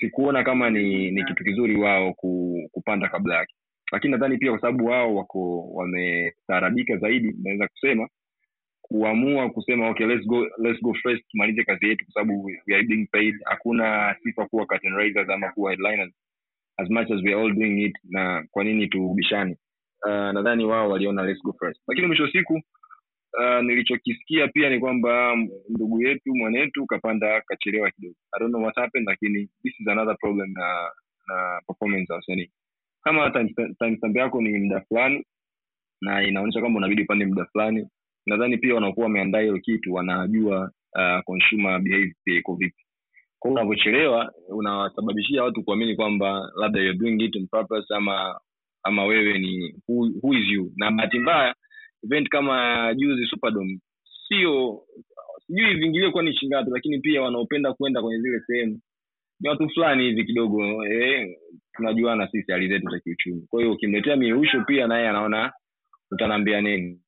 [0.00, 3.54] Sikuona kama ni ni kitu kizuri wao ku, kupanda kabla yake.
[3.92, 8.08] Lakini nadhani pia kwa sababu wao wako wamestaarabika zaidi naweza kusema
[8.90, 12.82] kuamua kusema okay let's go let's go first tumalize kazi yetu kwa sababu we are
[12.82, 13.34] being paid.
[13.44, 16.12] Hakuna sifa kuwa curtain raisers ama kuwa headliners
[16.76, 19.56] as much as we are all doing it na kwa nini tubishane
[20.06, 21.80] uh, nadhani wao waliona let's go first.
[21.88, 25.36] Lakini mwisho siku uh, nilichokisikia pia ni kwamba
[25.68, 28.14] ndugu yetu mwanetu kapanda kachelewa kidogo.
[28.32, 30.90] I don't know what happened lakini this is another problem na
[31.28, 32.46] na performance ya
[33.04, 33.30] kama
[33.78, 35.24] timestamp yako ni muda fulani
[36.00, 37.86] na inaonyesha kwamba unabidi upande muda fulani
[38.26, 40.70] nadhani pia wanakuwa wameandaa hiyo kitu wanajua
[41.28, 41.36] uh,
[42.26, 42.84] iko vipi.
[43.38, 48.40] Kwao unavyochelewa unawasababishia watu kuamini kwamba labda you're doing it on purpose ama
[48.82, 50.72] ama wewe ni who, who is you.
[50.76, 51.54] Na bahati mbaya
[52.04, 53.78] event kama juzi superdom
[54.28, 54.82] sio
[55.46, 58.80] sijui viingilio kuwa ni shingapi lakini pia wanaopenda kwenda kwenye zile sehemu
[59.40, 61.36] ni watu fulani hivi kidogo eh,
[61.72, 63.46] tunajuana sisi hali zetu za kiuchumi.
[63.50, 65.52] Kwa hiyo ukimletea miusho pia naye anaona
[66.10, 67.00] utanaambia nini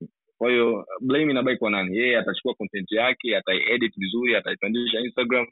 [0.42, 1.96] kwa hiyo blame inabaki kwa nani?
[1.96, 5.46] Yeye atachukua content yake ataiedit vizuri ataipandisha instagram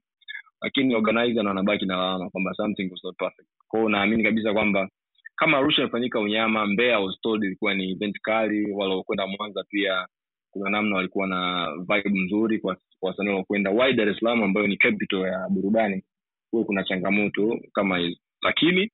[0.63, 3.49] lakini organizer na anabaki na lawama kwamba something was not perfect.
[3.69, 4.89] Kwao naamini kabisa kwamba
[5.37, 10.07] kama arusha imefanyika unyama mbeya was ilikuwa ni event kali waliokwenda mwanza pia
[10.51, 13.71] kuna namna walikuwa na vibe nzuri kwa wasanii waliokwenda.
[13.71, 16.03] Wai dar salaam ambayo ni capital ya burudani
[16.51, 18.21] huwe kuna changamoto kama hizo.
[18.43, 18.91] Lakini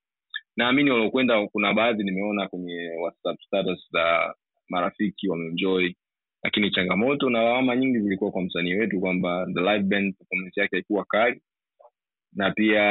[0.56, 4.34] naamini waliokwenda kuna baadhi nimeona kwenye whatsapp status za
[4.68, 5.92] marafiki wameenjoy
[6.42, 10.76] lakini changamoto na lawama nyingi zilikuwa kwa msanii wetu kwamba the live band performance yake
[10.76, 11.42] haikuwa kali.
[12.32, 12.82] Na pia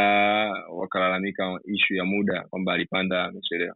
[0.73, 3.75] wakalalamika ishu ya muda kwamba alipanda amechelewa.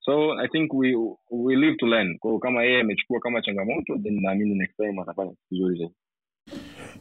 [0.00, 0.94] So i think we,
[1.30, 2.18] we live to learn.
[2.18, 5.94] Kwao kama yeye amechukua kama changamoto then naamini next time atafanya vizuri zaidi.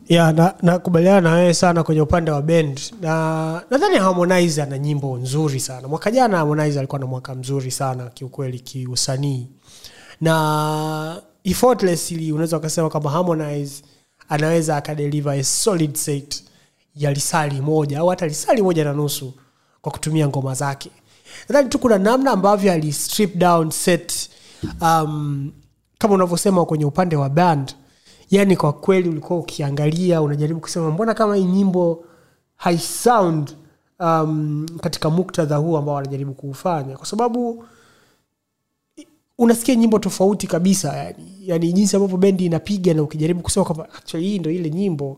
[0.10, 5.18] Ya na nakubaliana na wewe sana kwenye upande wa bend na nadhani harmonize ana nyimbo
[5.18, 5.88] nzuri sana.
[5.88, 9.48] Mwaka jana harmonize alikuwa na mwaka mzuri sana kiukweli kiusanii
[10.22, 13.84] na effortlessly unaweza ukasema kwamba harmonize
[14.30, 16.44] anaweza akadeliver a solid set
[16.96, 19.34] ya lisali moja au hata lisali moja na nusu
[19.82, 20.92] kwa kutumia ngoma zake.
[21.50, 24.30] Nadhani tu kuna namna ambavyo ali strip down set
[24.82, 25.52] um,
[25.98, 27.76] kama unavyosema kwenye upande wa band.
[28.32, 32.06] Yani kwa kweli ulikuwa ukiangalia unajaribu kusema mbona kama hii nyimbo
[32.56, 33.56] haisound
[34.00, 36.98] um, katika muktadha huu ambao wanajaribu kuufanya?
[36.98, 37.66] Kwa sababu
[39.38, 44.28] unasikia nyimbo tofauti kabisa yani, yani jinsi ambavyo bendi inapiga na ukijaribu kusema kwamba actually
[44.28, 45.18] hii ndo ile nyimbo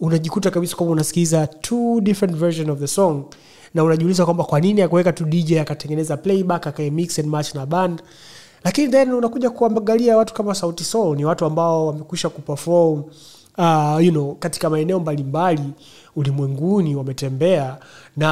[0.00, 3.24] unajikuta kabisa kwamba unasikiliza two different version of the song
[3.74, 7.66] na unajiuliza kwamba kwa nini akuweka tu dj akatengeneza playback akae mix and match na
[7.66, 8.02] band.
[8.64, 13.02] Lakini then unakuja kuangalia watu kama sauti soul ni watu ambao wamekwisha kuperform
[13.58, 15.62] uh, you know, katika maeneo mbalimbali
[16.16, 17.76] ulimwenguni wametembea
[18.16, 18.28] na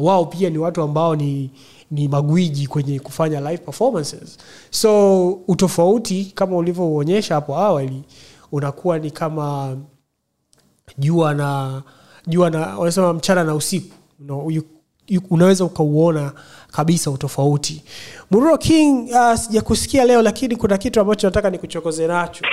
[0.00, 1.50] wao pia ni watu ambao ni
[1.90, 4.38] ni magwiji kwenye kufanya live performances.
[4.70, 8.02] So utofauti kama ulivyouonyesha hapo awali
[8.52, 9.76] unakuwa ni kama
[10.98, 11.82] jua na
[12.26, 13.94] jua na wanasema mchana na usiku.
[14.18, 14.62] No, you,
[15.06, 16.32] you, unaweza ukauona
[16.72, 17.84] kabisa utofauti.
[18.30, 22.44] Mururo king uh, sijakusikia leo lakini kuna kitu ambacho nataka nikuchokoze nacho.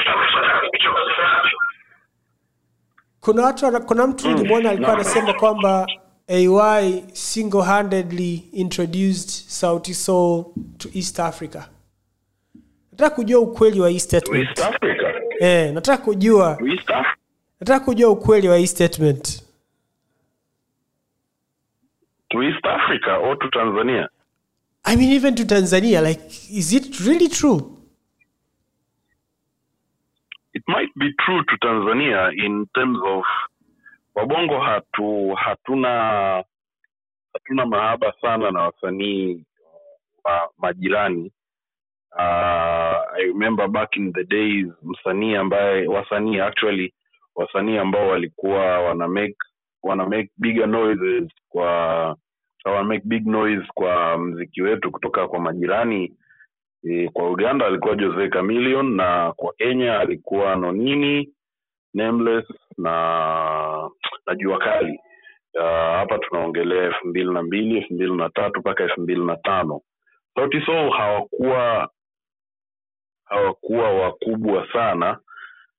[3.21, 5.87] Kuna watu kuna mtu nilimwona alikuwa anasema kwamba
[6.27, 11.61] ay single handedly introduced sauti Sol to east africa
[12.91, 15.13] nataka kujua ukweli wa hii statement East Africa.
[15.39, 17.17] eh, nataka kujua East Africa.
[17.59, 19.43] nataka kujua ukweli wa hii statement
[22.29, 24.09] To East Africa or to Tanzania?
[24.83, 27.61] i mean even to tanzania like is it really true
[30.53, 33.23] it might be true to tanzania in terms of
[34.17, 35.89] wabongo hatu hatuna
[37.33, 39.43] hatuna mahaba sana na wasanii
[40.23, 41.31] wa majirani.
[42.15, 46.93] Uh, i remember back in the days msanii ambaye wasanii actually
[47.35, 49.35] wasanii ambao walikuwa wana make
[49.83, 52.17] wana make bigger noises kwa
[52.83, 56.13] make big noise kwa mziki wetu kutoka kwa majirani.
[56.83, 61.29] E, kwa uganda alikuwa jose camilion na kwa kenya alikuwa nonini
[61.93, 62.45] nameless
[62.77, 63.89] na
[64.27, 64.99] na jua kali.
[65.53, 65.63] Uh,
[65.95, 69.81] hapa tunaongelea elfu mbili na mbili elfu mbili na tatu mpaka elfu mbili na tano.
[70.35, 71.89] Sauti hawakuwa
[73.25, 75.19] hawakuwa wakubwa sana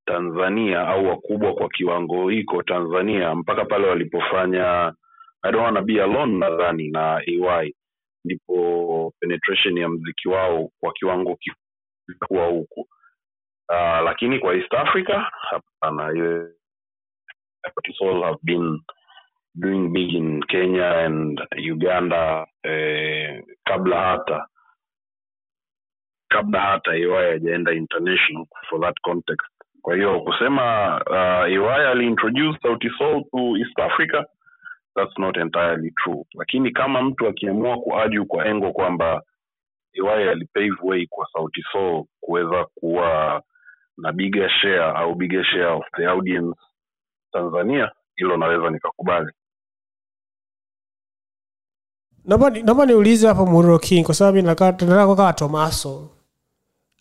[0.07, 4.95] tanzania au wakubwa kwa kiwango hiko tanzania mpaka pale walipofanya
[5.43, 7.73] I don't wanna be alone nadhani na ay
[8.25, 11.39] ndipo penetration ya mziki wao kwa kiwango
[12.07, 12.81] kikuwa huku.
[13.69, 16.09] Uh, lakini kwa east africa hapana
[17.99, 18.81] Soul have been
[19.59, 24.47] doing big in kenya and uganda eh, kabla hata
[26.31, 29.47] kabla hata iwaya hajaenda international for that context.
[29.83, 34.25] Kwa hiyo kusema uh, iwaya aliintroduce sauti Sol to east africa
[34.95, 36.25] that's not entirely true.
[36.35, 39.23] Lakini kama mtu akiamua kuaju kwa engo kwamba
[39.93, 43.43] iwaya alipave way kwa sauti soul kuweza kuwa
[43.97, 46.61] na bigger share au bigger share of the audience
[47.33, 49.33] tanzania hilo naweza nikakubali.
[52.25, 56.11] Naomba niulize hapo mururo king kwa sababu nataka kukaa tomaso.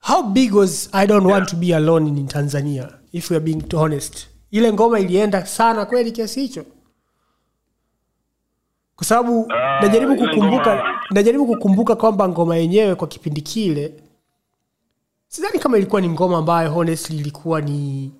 [0.02, 3.64] How big was i don't want to be alone in tanzania if we are being
[3.76, 4.28] honest.
[4.52, 6.66] Ile ngoma ilienda sana kweli kiasi hicho?
[8.96, 9.48] Kwa sababu uh,
[9.82, 14.04] najaribu kukumbuka najaribu kukumbuka kwamba ngoma yenyewe kwa kipindi kile
[15.28, 18.12] sidhani kama ilikuwa ni ngoma ambayo honestly ilikuwa ni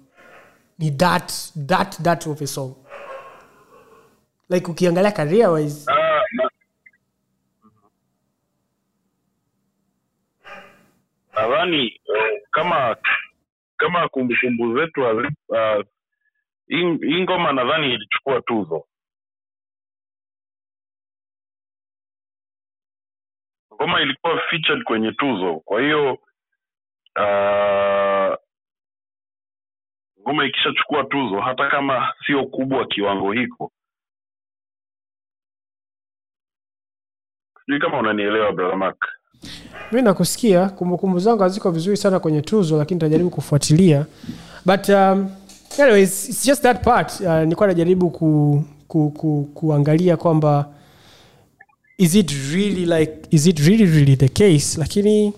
[0.80, 1.34] ni that
[1.68, 2.76] that that of a song.
[4.50, 5.86] Like ukiangalia career wise.
[5.88, 6.50] Uh, na-
[11.36, 12.98] nadhani eh, kama
[13.78, 15.84] kama kumbukumbu zetu ah,
[16.68, 18.88] hii ngoma nadhani ilichukua tuzo.
[23.74, 26.18] Ngoma ilikuwa featured kwenye tuzo kwa hiyo
[27.16, 28.38] ah,
[30.28, 33.72] ngoma ikishachukua tuzo hata kama sio kubwa kiwango hiko.
[37.66, 38.94] Sijui kama unanielewa brother
[39.92, 44.06] mi nakusikia kumbukumbu zangu haziko vizuri sana kwenye tuzo lakini tajaribu kufuatilia.
[44.66, 45.30] But um,
[45.80, 47.20] anyways, it's just that part.
[47.20, 50.70] Uh, nilikuwa najaribu ku, ku, ku, kuangalia kwamba
[51.98, 54.80] is it really like is it really really the case?
[54.80, 55.34] Lakini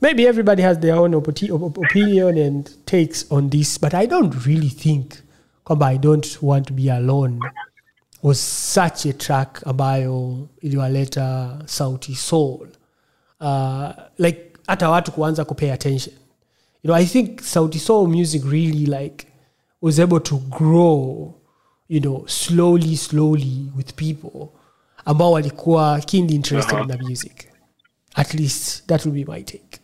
[0.00, 4.46] maybe everybody has their own op- op- opinion and takes on this but i don't
[4.46, 5.12] really think
[5.64, 7.38] kwamba i don't want to be alone.
[8.22, 8.40] Was
[8.74, 12.68] such a track ambayo iliwaleta sauti soul.
[13.40, 16.14] Uh, like hata watu kuanza kupay attention.
[16.82, 19.26] You know i think sauti soul music really like
[19.82, 21.34] was able to grow
[21.88, 24.48] you know slowly slowly with people
[25.04, 27.48] ambao walikuwa keenly interested in the music.
[28.14, 29.78] At least that would be my take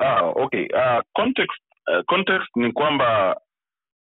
[0.00, 0.66] Ah, okay.
[0.72, 1.60] Uh, context
[1.92, 3.40] uh, context ni kwamba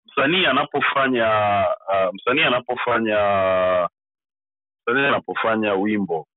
[0.07, 1.29] msanii anapofanya
[1.89, 3.19] uh, msanii anapofanya
[4.87, 6.29] msanii anapofanya wimbo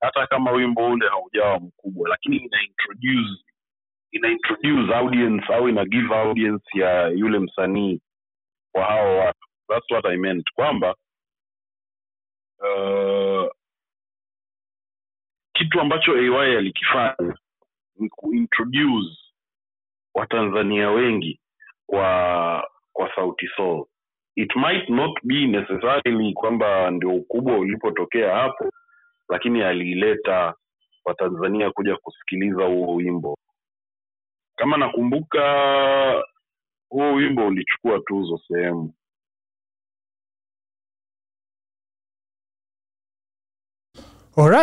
[0.00, 3.44] hata kama wimbo ule haujawa mkubwa lakini ina introduce
[4.12, 8.00] ina introduce audience au ina give audience ya yule msanii
[8.72, 10.94] kwa hao watu that's what i meant kwamba
[12.58, 13.50] uh,
[15.52, 17.36] kitu ambacho ay alikifanya
[18.00, 19.18] ni kuintroduce
[20.14, 21.40] watanzania wengi
[21.86, 23.86] kwa kwa sauti sol.
[24.36, 28.70] It might not be necessarily kwamba ndio ukubwa ulipotokea hapo
[29.30, 30.54] lakini aliileta
[31.04, 33.38] watanzania kuja kusikiliza huo wimbo.
[34.56, 35.42] Kama nakumbuka
[36.88, 38.94] huo wimbo ulichukua tuzo sehemu.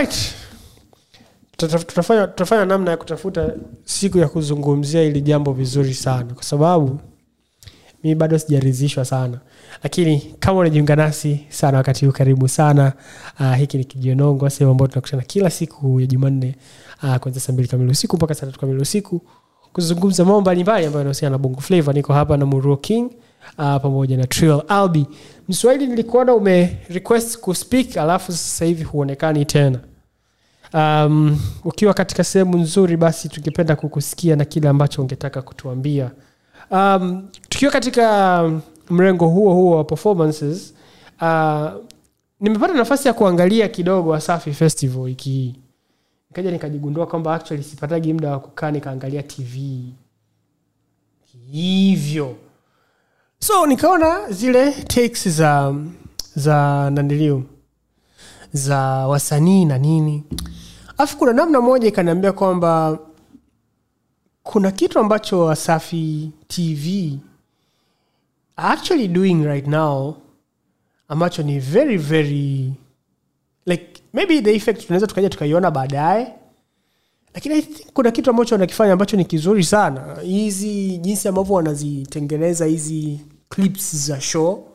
[0.07, 0.46] Tuta-
[1.57, 3.53] tutafanya, namna ya kutafuta
[3.85, 6.99] siku ya kuzungumzia ili jambo vizuri sana kwa sababu
[8.03, 9.39] mi bado sijaridhishwa sana
[9.83, 12.93] lakini kama unajiunga nasi sana wakati huu karibu sana
[13.39, 16.55] uh, hiki ni kijionongo sehemu ambayo tunakutana kila siku ya jumanne
[17.03, 19.21] uh, kwanzia saa mbili kamili usiku mpaka saa tatu kamili usiku
[19.73, 23.05] kuzungumza mambo mbalimbali ambayo yanahusiana na bongo flavo niko hapa na muruo king
[23.57, 25.05] uh, pamoja na trial Albi.
[25.49, 29.79] Mswahili nilikuona ume request kuspeak alafu sasa hivi huonekani tena.
[30.73, 36.11] Um, ukiwa katika sehemu nzuri basi tungependa kukusikia na kile ambacho ungetaka kutuambia.
[36.71, 38.43] Um, tukiwa katika
[38.89, 40.73] mrengo huo huo wa performances
[41.21, 41.67] uh,
[42.39, 45.55] nimepata nafasi ya kuangalia kidogo Wasafi Festival wiki hii.
[46.29, 49.81] Nikaja nikajigundua kwamba actually sipatagi muda wa kukaa nikaangalia tv
[51.51, 52.35] hivyo.
[53.39, 55.75] So nikaona zile takes za
[56.35, 57.43] za nanilio
[58.53, 60.23] za wasanii na nini
[60.97, 62.99] alafu kuna namna moja ikaniambia kwamba
[64.43, 67.13] kuna kitu ambacho wasafi tv
[68.55, 70.15] actually doing right now
[71.07, 72.73] ambacho ni very very
[73.65, 76.33] like maybe the effect tunaweza tukaja tukaiona baadaye.
[77.33, 80.15] Lakini i think kuna kitu ambacho wanakifanya ambacho ni kizuri sana.
[80.23, 83.19] Hizi jinsi ambavyo wanazitengeneza hizi
[83.49, 84.67] clips za show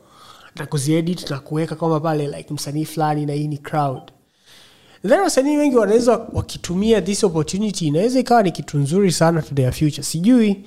[0.55, 4.11] na kuziedit na kuweka kwamba pale like msanii fulani na hii ni crowd
[5.07, 9.71] then wasanii wengi wanaweza wakitumia this opportunity inaweza ikawa ni kitu nzuri sana to their
[9.73, 10.03] future.
[10.03, 10.65] Sijui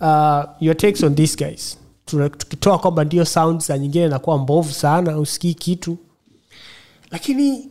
[0.00, 1.78] uh, your takes on this guys.
[2.04, 5.98] Tukitoa kwamba ndio sound za nyingine inakuwa mbovu sana usikii kitu.
[7.10, 7.70] Lakini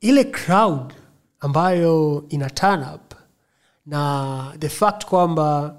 [0.00, 0.92] ile crowd
[1.40, 3.14] ambayo ina turn up
[3.86, 5.74] na the fact kwamba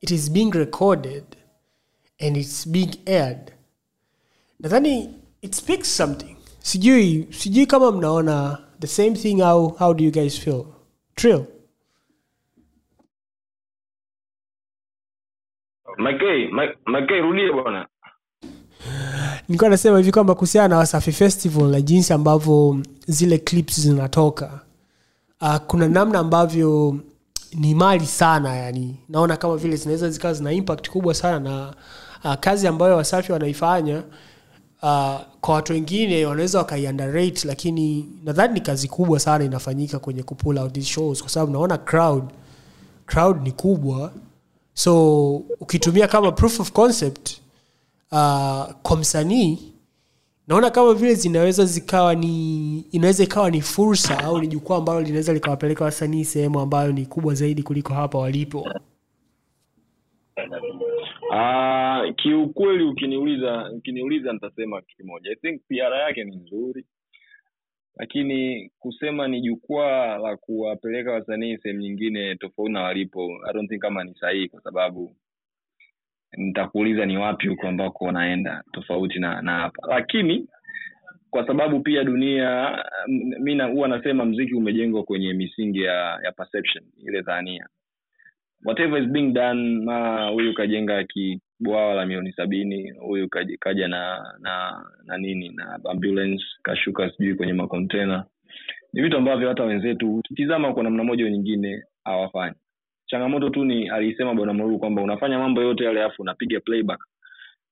[0.00, 1.24] it is being recorded
[2.20, 3.52] and it's being aired
[4.60, 6.36] nadhani it speaks something.
[6.62, 10.66] Sijui sijui kama mnaona the same thing How how do you guys feel?
[11.14, 11.46] Trill.
[15.98, 16.48] Makei,
[16.86, 17.86] Makei, rudia bwana.
[19.48, 24.60] nilikuwa nasema hivi kwamba kuhusiana na wasafi festival na jinsi ambavyo zile clips zinatoka
[25.40, 26.96] uh, kuna namna ambavyo
[27.54, 28.96] ni mali sana yani.
[29.08, 31.74] Naona kama vile zinaweza zikawa zina impact kubwa sana na
[32.24, 34.04] uh, kazi ambayo wasafi wanaifanya uh,
[35.40, 40.72] kwa watu wengine wanaweza wakaiunderrate lakini nadhani ni kazi kubwa sana inafanyika kwenye kupull out
[40.72, 42.24] these shows kwa sababu naona crowd
[43.06, 44.12] crowd ni kubwa.
[44.74, 47.30] So ukitumia kama proof of concept
[48.12, 49.58] uh, kwa msanii
[50.48, 55.32] naona kama vile zinaweza zikawa ni inaweza ikawa ni fursa au ni jukwaa ambalo linaweza
[55.32, 58.68] likawapeleka wasanii sehemu ambayo ni kubwa zaidi kuliko hapa walipo
[61.32, 65.30] Ah, kiukweli ukiniuliza ukiniuliza nitasema kimoja.
[65.32, 66.84] I think PR yake ni nzuri
[67.98, 73.82] lakini kusema ni jukwaa la kuwapeleka wasanii sehemu nyingine tofauti na walipo i don't think
[73.82, 75.16] kama ni sahihi kwa sababu
[76.36, 79.86] nitakuuliza ni wapi huko ambako wanaenda tofauti na na hapa.
[79.88, 80.48] Lakini
[81.30, 82.78] kwa sababu pia dunia
[83.40, 87.68] mi huwa nasema mziki umejengwa kwenye misingi ya ya perception ile dhania
[88.64, 94.84] whatever is being done ma huyu kajenga kibwawa la milioni sabini huyu kaja, na na
[95.04, 98.24] na nini na ambulance kashuka sijui kwenye makontena
[98.92, 102.54] ni vitu ambavyo hata wenzetu ukitizama kwa namna moja nyingine hawafanyi.
[103.06, 107.00] Changamoto tu ni alisema bwana mruru kwamba unafanya mambo yote yale alafu unapiga playback.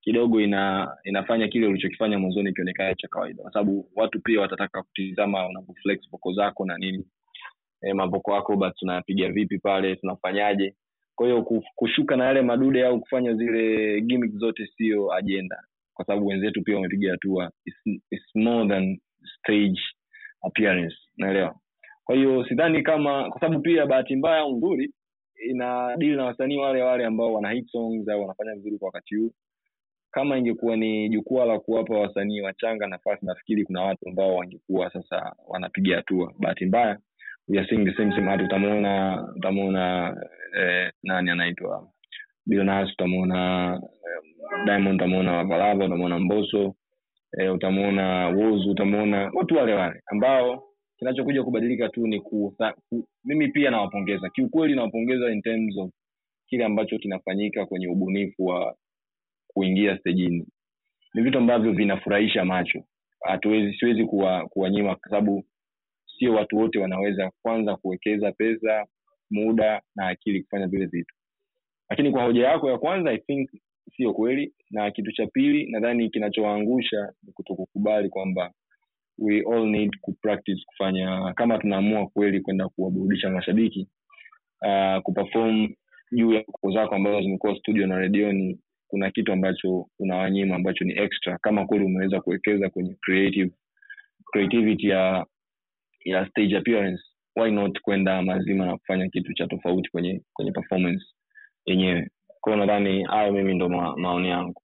[0.01, 3.41] Kidogo ina inafanya kile ulichokifanya mwanzoni kionekana cha kawaida.
[3.43, 5.99] Kwa sababu watu pia watataka kutizama unapoflex
[6.35, 7.05] zako na nini
[7.81, 10.75] e, mavoko yako ba tunayapiga vipi pale tunafanyaje?
[11.15, 15.63] Kwa hiyo kushuka na yale madude au kufanya zile gimmick zote sio ajenda
[15.93, 17.51] kwa sababu wenzetu pia wamepiga hatua.
[17.65, 18.97] It's, it's more than
[19.39, 19.81] stage
[20.41, 21.55] appearance naelewa
[22.07, 24.93] kwa hiyo sidhani kama kwa sababu pia bahati mbaya au nzuri
[25.49, 29.15] ina deal na wasanii wale wale ambao wana hit songs au wanafanya vizuri kwa wakati
[29.15, 29.31] huu.
[30.11, 35.35] Kama ingekuwa ni jukwaa la kuwapa wasanii wachanga nafasi nafikiri kuna watu ambao wangekuwa sasa
[35.47, 36.33] wanapiga hatua.
[36.39, 36.99] Bahati mbaya
[37.47, 38.29] we are seeing the same same.
[38.29, 40.15] Hata utamuona utamuona
[40.59, 41.89] eh, nani anaitwa?
[42.45, 46.75] Billnass utamuona eh, Diamond utamuona Valava utamuona Mbosso
[47.39, 50.63] eh, utamuona Wozu utamuona watu wale wale ambao
[50.97, 52.55] kinachokuja kubadilika tu ni ku,
[52.89, 54.29] ku, mimi pia nawapongeza.
[54.29, 55.89] Kiukweli nawapongeza in terms of
[56.47, 58.75] kile ambacho kinafanyika kwenye ubunifu wa
[59.47, 60.45] kuingia stejini.
[61.13, 62.83] Ni vitu ambavyo vinafurahisha macho.
[63.23, 65.45] Hatuwezi siwezi kuwa- kuwanyima kwa sababu
[66.19, 68.85] sio watu wote wanaweza kwanza kuwekeza pesa
[69.31, 71.15] muda na akili kufanya vile vitu.
[71.89, 73.49] Lakini kwa hoja yako ya kwanza i think
[73.97, 74.53] sio kweli.
[74.71, 78.51] Na kitu cha pili nadhani kinachowaangusha ni kutokukubali kwamba
[79.19, 83.87] we all need kupractice kufanya kama tunaamua kweli kwenda kuwaburudisha mashabiki
[84.61, 85.73] uh, kuperform
[86.11, 90.97] juu ya koko zako ambazo zimekuwa studio na redioni kuna kitu ambacho unawanyima ambacho ni
[90.99, 91.37] extra.
[91.37, 93.51] Kama kweli umeweza kuwekeza kwenye creative
[94.31, 95.25] creativity ya
[96.09, 97.01] ya stage appearance
[97.35, 101.05] why not kwenda mazima na kufanya kitu cha tofauti kwenye kwenye performance
[101.65, 102.09] yenyewe?
[102.41, 104.61] Kwao nadhani hayo mimi ndo ma, maoni yangu.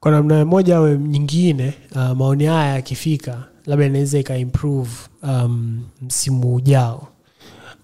[0.00, 4.90] Kwa namna moja au nyingine uh, maoni haya yakifika labda inaweza ikaimprove
[5.22, 7.08] um, msimu ujao.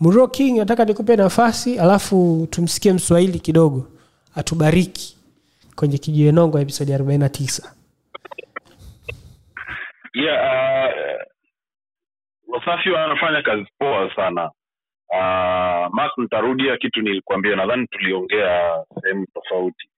[0.00, 3.86] Muro king nataka nikupe nafasi alafu tumsikie mswahili kidogo.
[4.34, 5.16] Atubariki
[5.76, 7.72] kwenye kijiwenongo episodi ya 49
[10.14, 11.35] yeah uh,
[12.46, 14.50] wasafi wanafanya kazi poa sana.
[15.08, 19.88] Uh, mark nitarudia kitu nilikuambia nadhani tuliongea sehemu tofauti.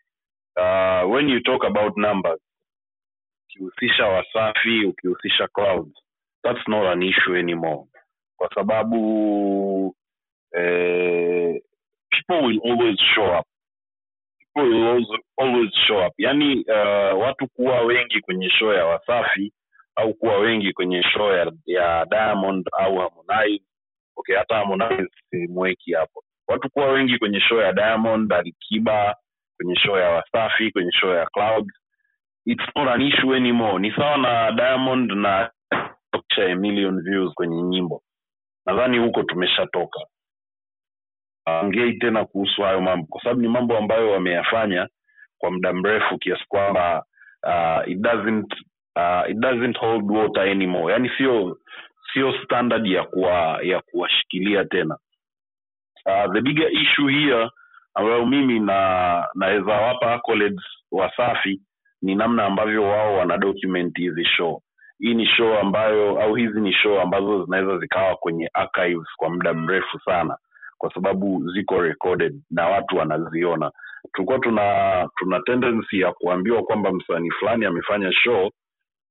[0.56, 2.40] Uh, when you talk about numbers
[3.44, 5.98] ukihusisha wasafi ukihusisha clouds
[6.42, 7.84] that's not an issue anymore.
[8.36, 9.94] Kwa sababu
[10.52, 11.60] eh,
[12.10, 13.46] people will always show up.
[14.38, 15.06] People will always,
[15.38, 16.12] always show up.
[16.18, 19.52] Yani uh, watu kuwa wengi kwenye show ya wasafi
[19.98, 23.64] au kuwa wengi kwenye show ya, ya diamond au harmonize.
[24.16, 26.24] Okay hata harmonize simweki hapo.
[26.48, 29.16] Watu kuwa wengi kwenye show ya diamond alikiba
[29.56, 31.74] kwenye show ya wasafi kwenye show ya clouds.
[32.46, 33.78] It's not an issue anymore.
[33.78, 35.50] Ni sawa na diamond na
[36.38, 38.02] a million views kwenye nyimbo.
[38.66, 40.00] Nadhani huko tumeshatoka.
[41.46, 44.88] Ongei tena kuhusu hayo mambo kwa sababu ni mambo ambayo wameyafanya
[45.38, 47.04] kwa muda mrefu kiasi kwamba
[47.46, 48.54] uh, it doesn't
[48.98, 50.92] uh, it doesn't hold water anymore.
[50.92, 51.58] Yani sio
[52.12, 54.96] sio standard ya kuwa ya kuwashikilia tena.
[56.06, 57.50] Uh, the bigger issue here
[57.94, 60.60] ambayo mimi na naweza wapa college
[60.92, 61.60] wasafi
[62.02, 64.62] ni namna ambavyo wao wana document hizi show.
[64.98, 69.54] Hii ni show ambayo au hizi ni show ambazo zinaweza zikawa kwenye archives kwa muda
[69.54, 70.36] mrefu sana
[70.78, 73.70] kwa sababu ziko recorded na watu wanaziona.
[74.12, 78.50] Tulikuwa tuna tuna tendency ya kuambiwa kwamba msanii fulani amefanya show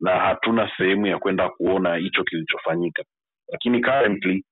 [0.01, 3.03] na hatuna sehemu ya kwenda kuona hicho kilichofanyika.
[3.51, 4.43] Lakini currently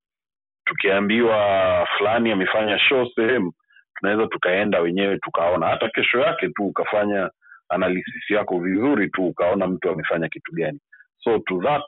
[0.66, 3.54] tukiambiwa fulani amefanya show sehemu
[3.96, 5.68] tunaweza tukaenda wenyewe tukaona.
[5.68, 7.30] Hata kesho yake tu ukafanya
[7.70, 10.80] analysis yako vizuri tu ukaona mtu amefanya kitu gani.
[11.24, 11.84] So to that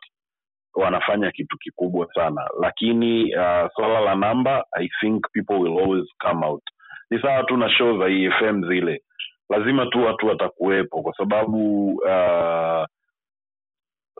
[0.75, 2.49] wanafanya kitu kikubwa sana.
[2.61, 6.63] Lakini uh, swala la namba i think people will always come out.
[7.09, 9.01] Ni sawa tu na show za efm zile.
[9.49, 12.85] Lazima tu watu watakuwepo kwa sababu uh,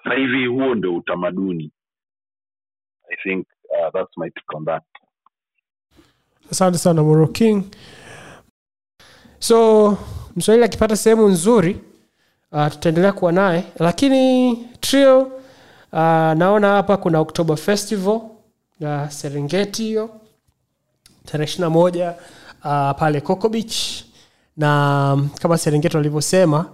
[0.08, 1.72] sasa hivi huo ndio utamaduni.
[3.12, 4.84] I think uh, that's my take on that.
[6.52, 7.64] Asante sana moro king.
[9.40, 9.98] So
[10.36, 11.82] mswahili akipata sehemu nzuri
[12.52, 13.64] uh, tutaendelea kuwa naye.
[13.80, 15.30] Lakini trio uh,
[16.38, 18.22] naona hapa kuna october festival
[18.80, 20.10] ya serengeti hiyo.
[21.26, 22.12] Tarehe ishirina moja
[22.64, 24.04] uh, pale coco beach.
[24.58, 26.66] Na um, kama serengeti walivyosema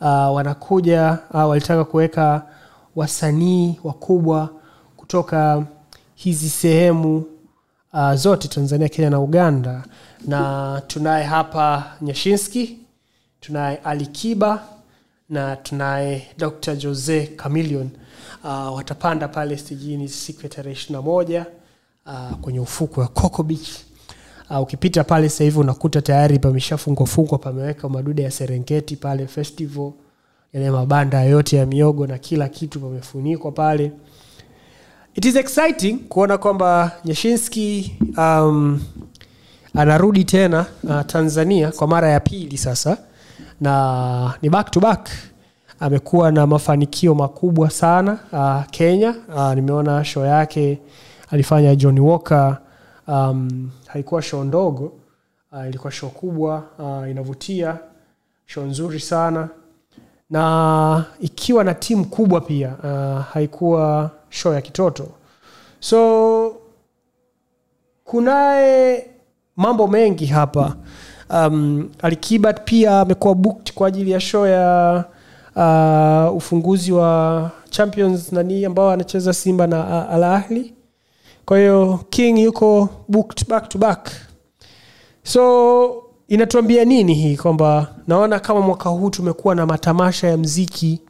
[0.00, 2.46] uh, wanakuja uh, walitaka kuweka
[2.96, 4.50] wasanii wakubwa
[4.96, 5.64] kutoka
[6.14, 7.24] hizi sehemu
[7.92, 9.84] uh, zote tanzania kenya na uganda.
[10.26, 12.78] Na tunaye hapa nyashinski
[13.40, 14.62] tunaye alikiba
[15.28, 17.90] na tunaye dr jose camilion
[18.44, 21.46] uh, watapanda pale stijini siku ya tarehe ishirina moja
[22.06, 23.68] uh, kwenye ufuku wa coco beach.
[24.50, 29.92] Uh, ukipita pale sasa hivi unakuta tayari pameshafungwafungwa pameweka madude ya serengeti pale festival
[30.52, 33.92] yale mabanda yote ya miogo na kila kitu pamefunikwa pale.
[35.14, 38.80] It is exciting kuona kwamba nyeshinski um,
[39.74, 42.98] anarudi tena uh, tanzania kwa mara ya pili sasa.
[43.60, 45.08] Na ni back to back.
[45.80, 49.14] Amekuwa na mafanikio makubwa sana uh, kenya.
[49.34, 50.78] Uh, nimeona show yake
[51.30, 52.58] alifanya john walker
[53.08, 54.92] um, haikuwa show ndogo.
[55.52, 57.78] Uh, ilikuwa show kubwa uh, inavutia
[58.46, 59.48] show nzuri sana
[60.30, 65.08] na ikiwa na timu kubwa pia uh, haikuwa show ya kitoto.
[65.80, 66.54] So
[68.04, 69.06] kunaye
[69.56, 70.76] mambo mengi hapa.
[71.30, 75.04] Um, alikibat pia amekuwa booked kwa ajili ya show ya
[75.56, 80.64] uh, ufunguzi wa champions nani ambao anacheza simba na uh, al
[81.46, 84.10] kwa hiyo king yuko booked back to back.
[85.22, 91.00] So inatuambia nini hii kwamba naona kama mwaka huu tumekuwa na matamasha ya mziki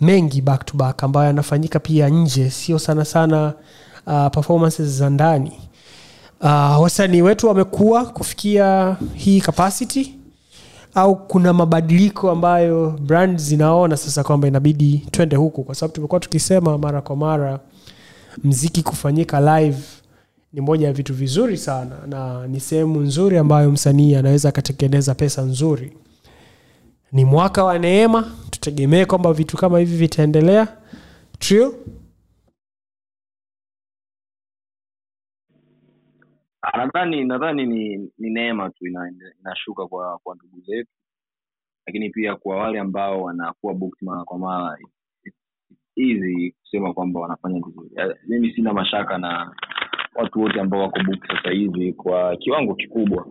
[0.00, 3.52] mengi back to back ambayo yanafanyika pia nje sio sana sana
[4.06, 5.52] uh, performances za ndani.
[6.40, 10.14] Uh, wasanii wetu wamekuwa kufikia hii capacity
[10.94, 15.64] au kuna mabadiliko ambayo brand zinaona sasa kwamba inabidi twende huku?
[15.64, 17.60] Kwa sababu tumekuwa tukisema mara kwa mara
[18.44, 19.78] mziki kufanyika live
[20.52, 25.42] ni moja ya vitu vizuri sana na ni sehemu nzuri ambayo msanii anaweza akatengeneza pesa
[25.42, 25.96] nzuri.
[27.12, 30.76] Ni mwaka wa neema tutegemee kwamba vitu kama hivi vitaendelea.
[31.38, 31.74] Trio?
[36.62, 40.90] Ah, nadhani nadhani ni ni neema tu ina- inashuka kwa kwa ndugu zetu
[41.86, 44.78] lakini pia kwa wale ambao wanakuwa mara kwa mara
[45.94, 47.90] hizi kusema kwamba wanafanya vizuri.
[47.96, 49.54] Eh, mimi sina mashaka na
[50.14, 53.26] watu wote ambao wako booked sasa hivi kwa kiwango kikubwa.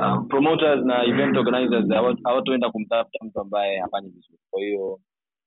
[0.00, 4.38] Um, promoters na event organizers hawa- hawatoenda kumtafuta mtu ambaye hafanyi vizuri.
[4.50, 5.00] Kwa hiyo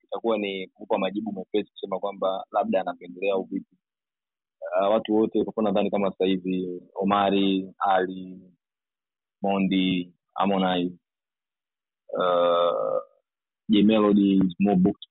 [0.03, 3.75] itakuwa ni kupa majibu mepesi kusema kwamba labda anapendelea au vipi.
[4.81, 8.41] Uh, watu wote kwa nadhani kama sasa hivi omari ali
[9.41, 10.95] mondi harmonize
[12.17, 13.01] uh,
[13.69, 14.41] J Melody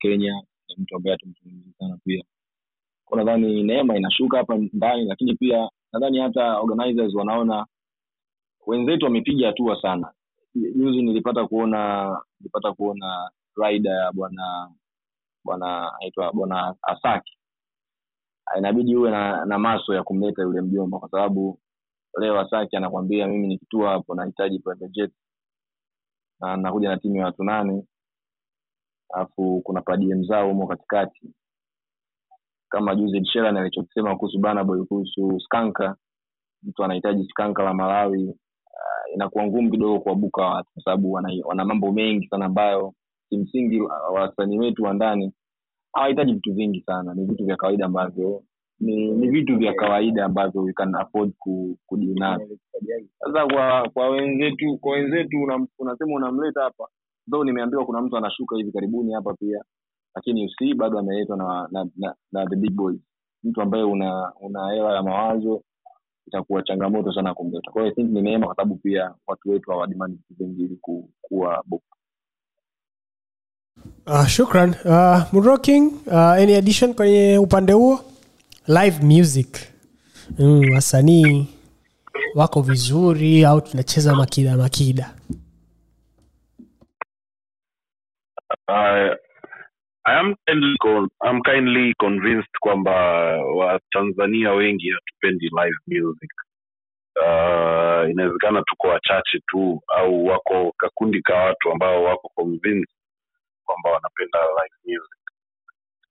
[0.01, 2.25] kenya ni mtu ambaye hatumzungumzi sana pia
[3.17, 7.67] nadhani neema inashuka hapa ndani lakini pia nadhani hata organizers wanaona
[8.67, 10.13] wenzetu wamepiga hatua sana.
[10.55, 12.09] Juzi nilipata kuona
[12.41, 14.71] nilipata kuona rida ya bwana
[15.45, 17.39] bwana aitwa bwana asaki.
[18.59, 21.59] Inabidi uwe na, na maso ya kumleta yule mjomba kwa sababu
[22.21, 25.13] leo asaki anakwambia mimi nikitua hapo nahitaji private jet.
[26.41, 27.85] Na nakuja na timu ya watu nane
[29.15, 31.31] alafu kuna padiem zao humo katikati
[32.75, 35.97] kama juzi Ed alichokisema kuhusu Banaboy kuhusu skanka
[36.63, 41.65] mtu anahitaji skanka la malawi uh, inakuwa ngumu kidogo kuwabuka watu kwa sababu wana, wana
[41.65, 42.95] mambo mengi sana ambayo
[43.31, 45.33] kimsingi uh, wasanii wetu wa ndani
[45.93, 48.43] hawahitaji vitu vingi sana ni vitu vya kawaida ambavyo
[48.81, 52.47] ni, ni vitu vya kawaida ambavyo we can afford ku, kudinavyo.
[53.21, 56.89] sasa kwa kwa wenzetu kwa wenzetu una- unasema unamleta hapa
[57.31, 59.65] though nimeambiwa kuna mtu anashuka hivi karibuni hapa pia
[60.15, 63.01] lakini usi bado ameletwa na, na, na, na the big boys.
[63.45, 65.63] Mtu ambaye una una hela ya mawazo
[66.27, 67.71] itakuwa changamoto sana kumleta.
[67.71, 71.11] Kwa I think ni neema kwa sababu pia watu wetu hawadimandi vitu vingi ili ku,
[71.23, 71.83] kuwa book
[74.07, 74.75] Uh, shukran.
[74.85, 78.01] Uh, Muroking, uh, any addition kwenye upande huo?
[78.69, 79.59] Live music.
[80.39, 81.47] Mm, wasanii
[82.35, 85.15] wako vizuri au tunacheza makida makida?
[88.69, 89.11] I,
[90.07, 92.93] I am kindly con, I'm kindly convinced kwamba
[93.57, 96.31] watanzania wengi hatupendi live music.
[97.21, 102.95] Uh, inawezekana tuko wachache tu au wako kakundi ka watu ambao wako convinced
[103.65, 105.19] kwamba wanapenda live music.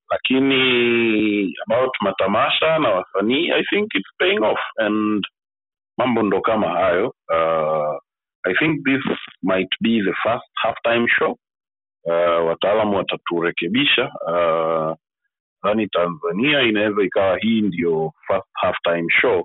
[0.09, 5.25] Lakini about matamasha na wasanii i think it's paying off and
[5.97, 7.15] mambo ndo kama hayo.
[7.29, 7.97] Uh,
[8.43, 9.01] i think this
[9.43, 11.37] might be the first halftime show
[12.05, 14.11] uh, wataalamu wataturekebisha.
[14.27, 14.95] Uh,
[15.91, 19.43] tanzania inaweza ikawa hii ndio first halftime show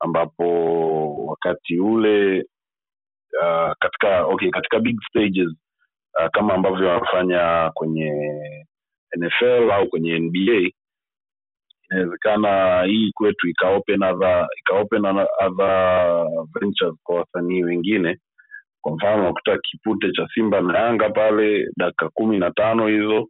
[0.00, 0.46] ambapo
[1.26, 2.44] wakati ule
[3.42, 5.48] uh, katika okay katika big stages
[6.20, 8.12] uh, kama ambavyo wanafanya kwenye
[9.16, 10.70] nfl au kwenye nba
[11.90, 14.74] inawezekana hii kwetu ikaopen other, ika
[15.46, 16.26] other
[16.60, 18.18] ventures kwa wasanii wengine
[18.82, 23.28] kwa mfano unakuta kipute cha simba na yanga pale dakika kumi na tano hizo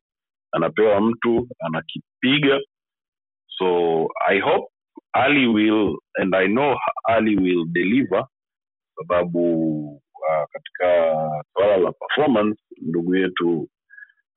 [0.53, 2.61] anapewa mtu anakipiga.
[3.59, 4.67] So i hope
[5.13, 8.27] ali will and i know ali will deliver
[8.97, 9.43] sababu
[9.93, 11.17] uh, katika
[11.53, 13.69] suala la performance ndugu yetu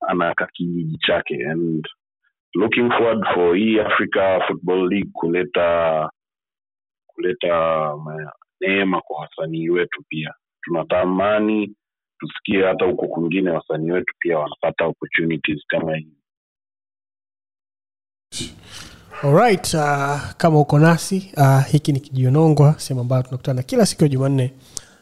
[0.08, 1.46] anaka kijiji chake.
[1.50, 1.86] And
[2.54, 6.10] looking forward for hii africa football league kuleta
[7.06, 7.92] kuleta
[8.60, 10.34] neema kwa wasanii wetu pia
[10.66, 11.74] tunatamani
[12.18, 16.08] tusikie hata huko kwingine wasanii wetu pia wanapata opportunities kama hii.
[19.22, 24.08] Alright, uh, kama uko nasi uh, hiki ni kijionongwa sehemu ambayo tunakutana kila siku ya
[24.08, 24.52] jumanne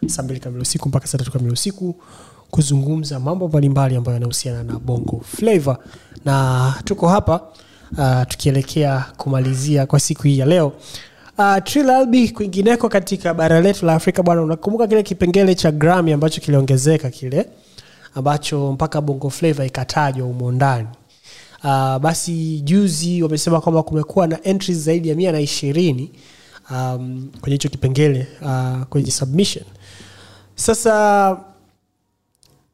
[0.06, 2.02] saa mbili kamili usiku mpaka saa tatu kamili usiku
[2.50, 5.78] kuzungumza mambo mbalimbali ambayo yanahusiana na bongo flavor
[6.24, 7.40] na tuko hapa
[7.98, 10.72] uh, tukielekea kumalizia kwa siku hii ya leo
[11.38, 16.40] uh, Trill kwingineko katika bara letu la afrika bwana unakumbuka kile kipengele cha grami ambacho
[16.40, 17.48] kiliongezeka kile
[18.14, 20.88] ambacho mpaka bongo flavor ikatajwa humo ndani.
[21.64, 26.10] Uh, basi juzi wamesema kwamba kumekuwa na entries zaidi ya mia na ishirini
[26.70, 29.64] um, kwenye hicho kipengele uh, kwenye submission.
[30.54, 31.36] Sasa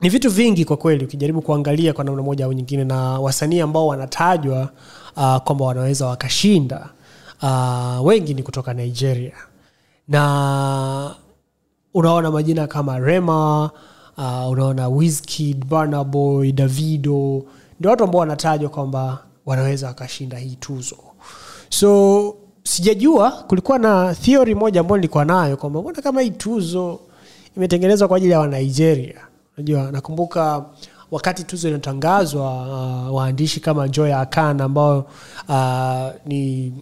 [0.00, 3.86] ni vitu vingi kwa kweli ukijaribu kuangalia kwa namna moja au nyingine na wasanii ambao
[3.86, 4.68] wanatajwa
[5.16, 6.88] uh, kwamba wanaweza wakashinda
[7.42, 9.32] uh, wengi ni kutoka nigeria.
[10.08, 11.14] Na
[11.94, 13.70] unaona majina kama rema
[14.18, 17.42] uh, unaona Wizkid, barnaboy davido
[17.80, 20.96] ndio watu ambao wanatajwa kwamba wanaweza wakashinda hii tuzo.
[21.68, 27.00] So sijajua kulikuwa na theory moja ambayo nilikuwa nayo kwamba mbona kama hii tuzo
[27.56, 29.20] imetengenezwa kwa ajili ya wanigeria.
[29.56, 30.64] Unajua nakumbuka
[31.10, 32.52] wakati tuzo inatangazwa
[33.08, 35.06] uh, waandishi kama joya akan ambao
[35.48, 36.72] uh, ni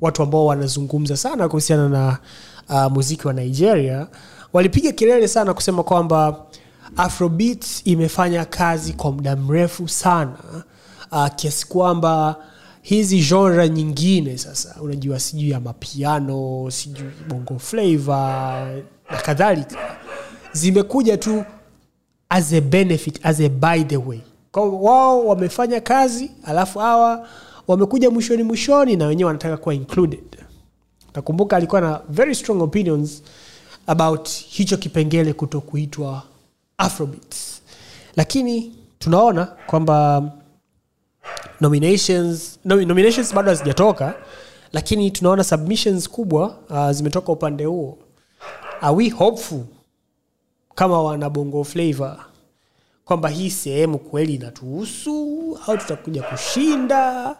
[0.00, 2.18] watu ambao wanazungumza sana kuhusiana na
[2.68, 4.06] uh, muziki wa nigeria
[4.52, 6.44] walipiga kelele sana kusema kwamba
[6.96, 10.36] afrobit imefanya kazi kwa muda mrefu sana
[11.12, 12.36] uh, kiasi kwamba
[12.82, 18.12] hizi genre nyingine sasa unajua sijui ya mapiano sijui bongo flavo
[19.10, 19.76] na kadhalika
[20.52, 21.44] zimekuja tu
[22.28, 24.20] as a benefit as a by the way.
[24.52, 27.28] Kwa wao wamefanya kazi alafu hawa
[27.68, 30.44] wamekuja mwishoni mwishoni na wenyewe wanataka kuwa included.
[31.14, 33.22] Nakumbuka alikuwa na very strong opinions
[33.86, 36.22] about hicho kipengele kuto kuitwa
[36.78, 37.62] afrobeats.
[38.16, 40.22] Lakini tunaona kwamba
[41.60, 44.14] nominations no, nominations bado hazijatoka
[44.72, 47.98] lakini tunaona submissions kubwa uh, zimetoka upande huo.
[48.80, 49.60] Are we hopeful
[50.74, 52.16] kama wana bongo flavor
[53.06, 57.36] kwamba hii sehemu kweli inatuhusu au tutakuja kushinda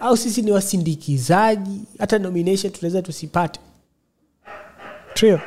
[0.00, 3.60] au sisi ni wasindikizaji hata nomination tunaweza tusipate.
[5.14, 5.40] Trio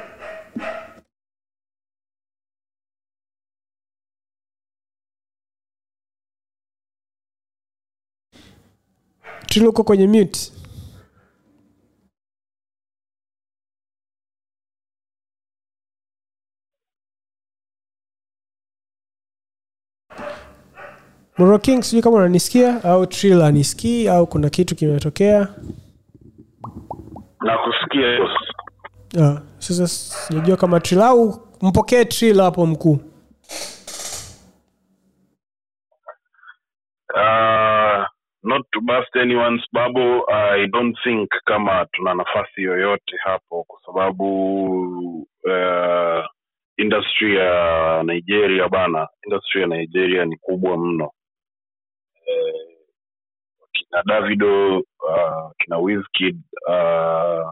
[9.47, 10.51] trio uko kwenye mute
[21.41, 25.47] Moro King, sijui kama unanisikia au Trill anisikii au kuna kitu kimetokea.
[27.41, 28.29] Nakusikia.
[29.21, 32.99] Ah, sasa sijajua kama Trill au mpokee Trill hapo mkuu.
[37.13, 38.05] Uh,
[38.43, 44.25] not to bust anyone's bubble i don't think kama tuna nafasi yoyote hapo kwa sababu
[45.43, 46.25] uh,
[46.77, 51.11] industry ya nigeria bana industry ya nigeria ni kubwa mno
[53.91, 57.51] kina davido uh, kina Wizkid uh,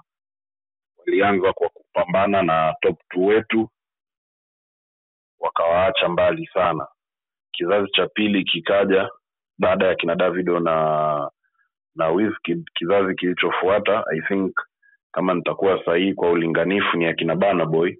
[0.97, 3.69] walianza kwa kupambana na top t wetu
[5.39, 6.87] wakawaacha mbali sana.
[7.51, 9.09] Kizazi cha pili kikaja
[9.57, 11.29] baada ya kina davido na
[11.95, 14.55] na Wizkid, kizazi kilichofuata i think
[15.11, 17.95] kama nitakuwa sahihi kwa ulinganifu ni akina banaboy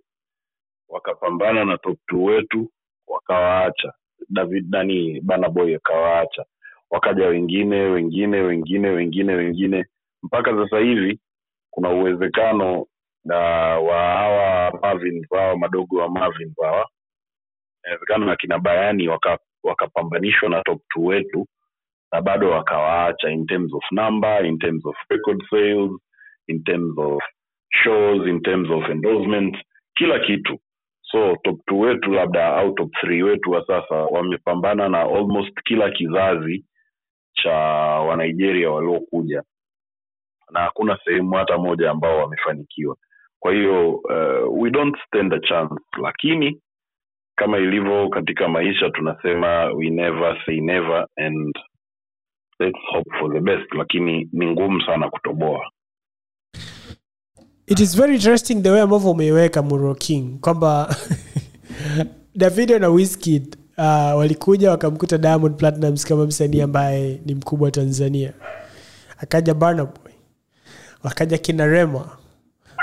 [0.90, 2.72] wakapambana na top t wetu
[3.08, 3.94] wakawaacha.
[4.30, 5.22] David nani?
[5.22, 6.46] Banaboy akawaacha
[6.90, 9.86] wakaja wengine wengine wengine wengine wengine.
[10.24, 11.20] Mpaka sasa hivi
[11.72, 12.86] kuna uwezekano
[13.26, 13.38] na
[13.80, 16.90] wa hawa Marvin hawa madogo wa Marvin hawa
[17.84, 21.48] inawezekana na kina Bayani waka wakapambanishwa na top two wetu
[22.12, 25.92] na bado wakawaacha in terms of number in terms of record sales
[26.48, 27.22] in terms of
[27.84, 29.56] shows in terms of endorsement
[29.96, 30.60] kila kitu.
[31.12, 35.92] So top two wetu labda au top three wetu wa sasa wamepambana na almost kila
[35.92, 36.66] kizazi
[37.44, 37.54] cha
[38.10, 39.44] wanigeria waliokuja.
[40.52, 42.98] Na hakuna sehemu hata moja ambao wamefanikiwa.
[43.40, 45.76] Kwa hiyo uh, we don't stand a chance.
[46.02, 46.62] Lakini
[47.36, 51.56] kama ilivyo katika maisha tunasema we never say never and
[52.60, 53.74] let's hope for the best.
[53.74, 55.72] Lakini ni ngumu sana kutoboa.
[57.68, 60.96] It is very interesting the way ambavyo umeiweka Muro King kwamba
[62.36, 68.34] Davido na Wizkid uh, walikuja wakamkuta Diamond Platnumz kama msanii ambaye ni mkubwa Tanzania.
[69.18, 70.14] Akaja Burna Boy,
[71.04, 72.10] wakaja kina Rema,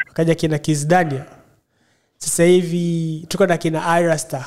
[0.09, 1.24] wakaja kina kisdania.
[2.18, 4.44] Sasa hivi tuko na kina irasta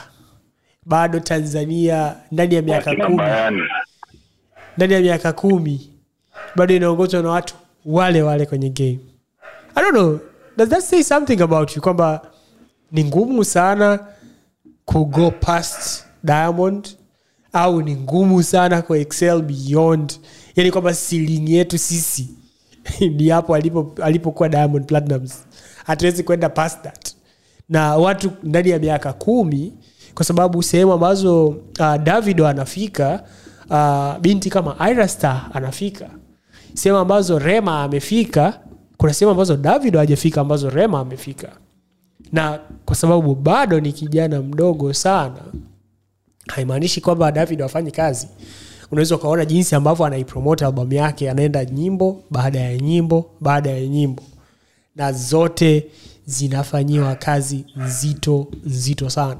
[0.86, 3.22] bado Tanzania ndani ya miaka kumi.
[4.78, 5.90] Ndani ya miaka kumi
[6.56, 9.00] bado inaongozwa na watu wale wale kwenye game.
[9.76, 10.20] I don't know.
[10.58, 11.82] Does that say something about you?
[11.82, 12.22] Kwamba
[12.92, 14.00] ni ngumu sana
[14.86, 16.90] kugo past diamond
[17.54, 20.14] au ni ngumu sana kwa excel beyond.
[20.56, 22.30] Yani kwamba siling yetu sisi
[23.18, 25.44] ni hapo alipo alipokuwa diamond platinums
[25.86, 27.14] hatuwezi kwenda past that.
[27.70, 29.74] Na watu ndani ya miaka kumi
[30.16, 33.24] kwa sababu sehemu ambazo uh, davido anafika
[33.70, 36.10] uh, binti kama irastar anafika.
[36.74, 38.60] Sehemu ambazo rema amefika
[38.98, 41.50] kuna sehemu ambazo davido hajafika ambazo rema amefika.
[42.32, 45.42] Na kwa sababu bado ni kijana mdogo sana
[46.52, 48.28] haimaanishi kwamba david wafanyi kazi.
[48.92, 54.24] Unaweza ukaona jinsi ambavyo anaipromote albamu yake anaenda nyimbo baada ya nyimbo baada ya nyimbo.
[54.96, 55.86] Na zote
[56.26, 59.40] zinafanyiwa kazi nzito nzito sana.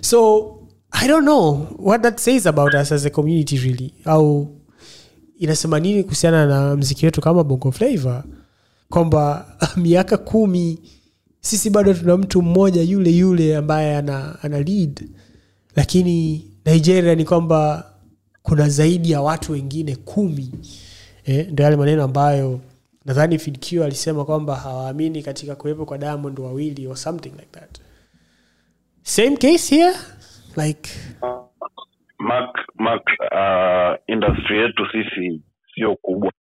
[0.00, 0.46] So
[0.90, 3.94] i don't know what that says about us as a community really.
[4.04, 4.48] Au
[5.38, 8.24] inasema nini kuhusiana na mziki wetu kama bongo flavor
[8.88, 9.46] kwamba
[9.76, 10.78] miaka kumi
[11.40, 15.08] sisi bado tuna mtu mmoja yule yule ambaye ana, ana lead
[15.76, 17.90] lakini nigeria ni kwamba
[18.42, 20.50] kuna zaidi ya watu wengine kumi
[21.24, 22.60] eh, ndo yale maneno ambayo
[23.04, 27.80] nadhani fidq alisema kwamba hawaamini katika kuwepo kwa diamond wawili or something like that.
[29.02, 29.96] Same case here
[30.66, 30.90] like
[32.18, 35.42] Mark, Mark, uh, industry yetu sisi
[35.74, 36.32] sio kubwa.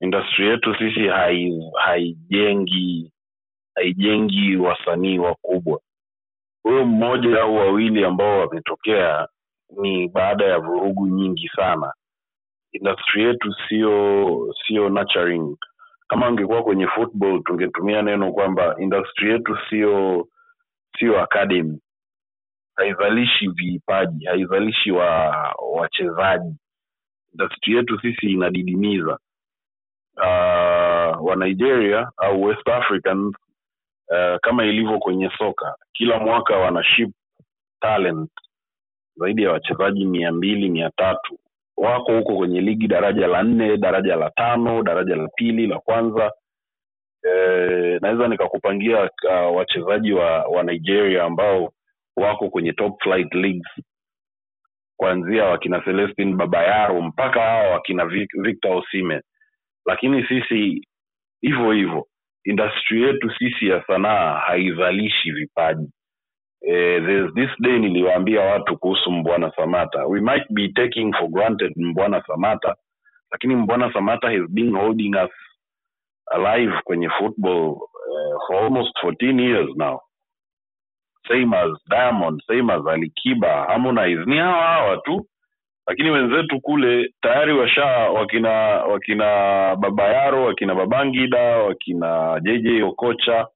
[0.00, 3.12] Industry yetu sisi hai- haijengi
[3.74, 5.80] haijengi wasanii wakubwa
[6.62, 9.28] huyo mmoja au wawili ambao wametokea
[9.82, 11.92] ni baada ya vurugu nyingi sana.
[12.72, 15.56] Industry yetu sio sio nurturing.
[16.08, 20.28] Kama angekuwa kwenye football tungetumia neno kwamba industry yetu sio
[20.98, 21.80] sio academy.
[22.76, 25.08] Haizalishi vipaji haizalishi wa
[25.72, 26.56] wachezaji.
[27.32, 29.18] Industry yetu sisi inadidimiza.
[30.16, 33.34] Uh, wa nigeria au west africans
[34.12, 37.10] uh, kama ilivyo kwenye soka kila mwaka wana ship
[37.80, 38.30] talent
[39.16, 41.38] zaidi ya wachezaji mia mbili mia tatu.
[41.76, 46.32] Wako huko kwenye ligi daraja la nne daraja la tano daraja la pili la kwanza.
[47.24, 51.72] Eh, naweza nikakupangia uh, wachezaji wa, wa nigeria ambao
[52.16, 53.84] wako kwenye top flight leagues.
[54.96, 59.22] Kuanzia wakina celestin babayaro mpaka hawa wakina Vic- victor osime
[59.86, 60.88] lakini sisi
[61.40, 62.06] hivyo hivyo
[62.44, 65.88] industry yetu sisi ya sanaa haizalishi vipaji.
[66.66, 71.72] Eh, there's this day niliwaambia watu kuhusu mbwana samata we might be taking for granted
[71.76, 72.76] mbwana samata
[73.32, 75.30] lakini mbwana samata has been holding us
[76.26, 80.00] alive kwenye football uh, for almost 14 years now.
[81.28, 84.24] Same as diamond same as alikiba harmonize.
[84.26, 85.26] Ni hawa hawa tu
[85.86, 88.50] lakini wenzetu kule tayari washa wakina
[88.84, 89.24] wakina
[89.76, 93.46] babayaro wakina babangida wakina jj okocha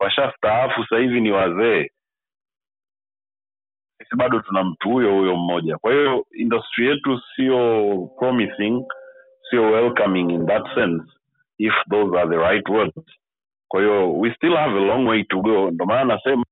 [0.00, 1.90] washastaafu sasa hivi ni wazee.
[3.98, 5.78] Sisi bado tuna mtu huyo huyo mmoja.
[5.78, 8.84] Kwa hiyo industry yetu sio promising
[9.50, 11.04] sio welcoming in that sense
[11.58, 12.94] if those are the right words.
[13.68, 15.70] Kwa hiyo we still have a long way to go.
[15.70, 16.44] Ndo maana nasema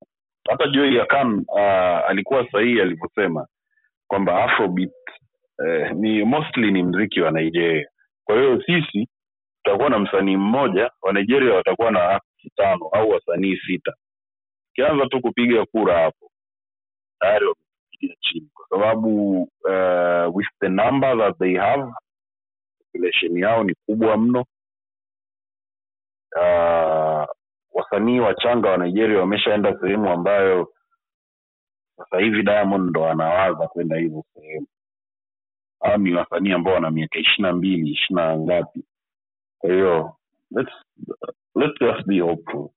[0.51, 3.47] hata joy akan uh, alikuwa sahihi alivyosema
[4.13, 4.93] kwamba afrobeat
[5.67, 7.89] eh, ni mostly ni mziki wa nigeria.
[8.25, 9.09] Kwa hiyo sisi
[9.63, 12.21] tutakuwa na msanii mmoja wa nigeria watakuwa na
[12.57, 13.93] tano au wasanii sita.
[14.71, 16.31] Ukianza tu kupiga kura hapo
[17.21, 18.49] tayari wamepiga chini.
[18.55, 21.93] Kwa sababu uh, with the number that they have
[22.79, 24.45] population yao ni kubwa mno.
[26.37, 27.27] Uh,
[27.73, 30.73] wasanii wachanga wa nigeria wameshaenda sehemu ambayo
[31.97, 34.67] sasa hivi diamond ndo anawaza kwenda hizo sehemu.
[35.81, 38.85] Au ni wasanii ambao wana miaka ishiri na mbili ishiri na ngapi.
[39.59, 40.17] Kwa hiyo
[40.51, 40.73] let's,
[41.55, 42.69] let's just be hopeful.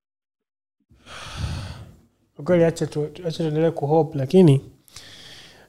[2.44, 4.62] Kweli acha tu- acha tuendelee kuhope lakini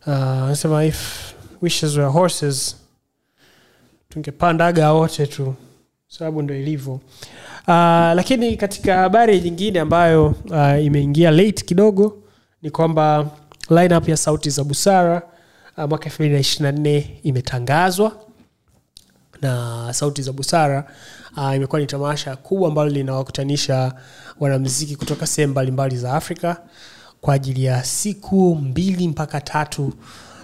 [0.06, 0.12] uh,
[0.48, 1.32] nasema if
[1.62, 2.86] wishes were horses
[4.08, 5.54] tungepandaga wote tu
[6.08, 6.92] sababu ndo ilivyo.
[6.94, 7.02] Uh,
[8.14, 12.22] lakini katika habari nyingine ambayo uh, imeingia late kidogo
[12.66, 13.30] ni kwamba
[13.70, 15.22] lineup ya sauti za busara
[15.78, 18.16] uh, mwaka 224 imetangazwa
[19.42, 20.90] na sauti za busara
[21.36, 23.92] uh, imekuwa ni tamasha kubwa ambalo linawakutanisha
[24.40, 26.62] wanamziki kutoka sehemu mbalimbali za afrika
[27.20, 29.92] kwa ajili ya siku mbili mpaka tatu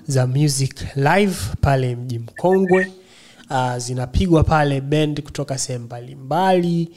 [0.06, 2.92] za music live pale mji mkongwe.
[3.50, 6.90] Uh, zinapigwa pale bend kutoka sehemu mbalimbali.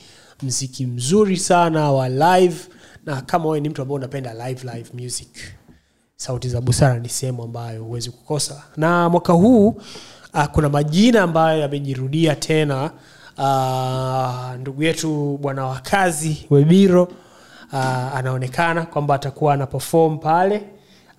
[0.44, 2.56] Mziki mzuri sana wa live
[3.06, 5.28] na kama wewe ni mtu ambaye unapenda live live music
[6.16, 8.64] sauti za busara ni sehemu ambayo huwezi kukosa.
[8.78, 9.68] Na mwaka huu
[10.34, 12.92] uh, kuna majina ambayo yamejirudia tena.
[13.38, 15.82] Uh, ndugu yetu bwana wa
[16.50, 17.04] webiro
[17.74, 20.62] uh, anaonekana kwamba atakuwa ana pefom pale.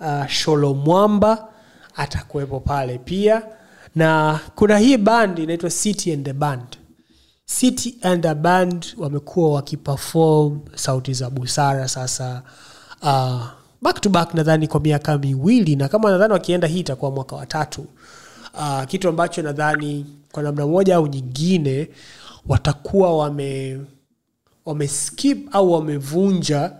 [0.01, 1.49] Uh, sholo mwamba
[1.97, 3.43] atakuwepo pale pia.
[3.95, 6.77] Na kuna hii band inaitwa city and the band
[7.57, 12.43] city and a band wamekuwa wakiperform sauti za busara sasa
[13.03, 13.43] uh,
[13.83, 17.87] back to back nadhani kwa miaka miwili na kama nadhani wakienda hii itakuwa mwaka watatu
[18.55, 21.89] uh, kitu ambacho nadhani kwa namna moja au nyingine
[22.49, 23.81] watakuwa wame
[24.65, 26.73] wameskip au wamevunja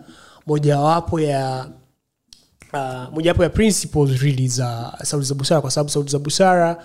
[0.47, 1.67] mojawapo ya
[2.73, 6.85] uh, mojawapo ya principles really za sauti za busara kwa sababu sauti za busara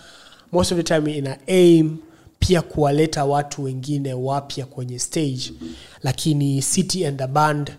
[0.51, 1.97] most of the time ina aim
[2.41, 5.53] pia kuwaleta watu wengine wapya kwenye stage.
[6.03, 7.71] Lakini city and the band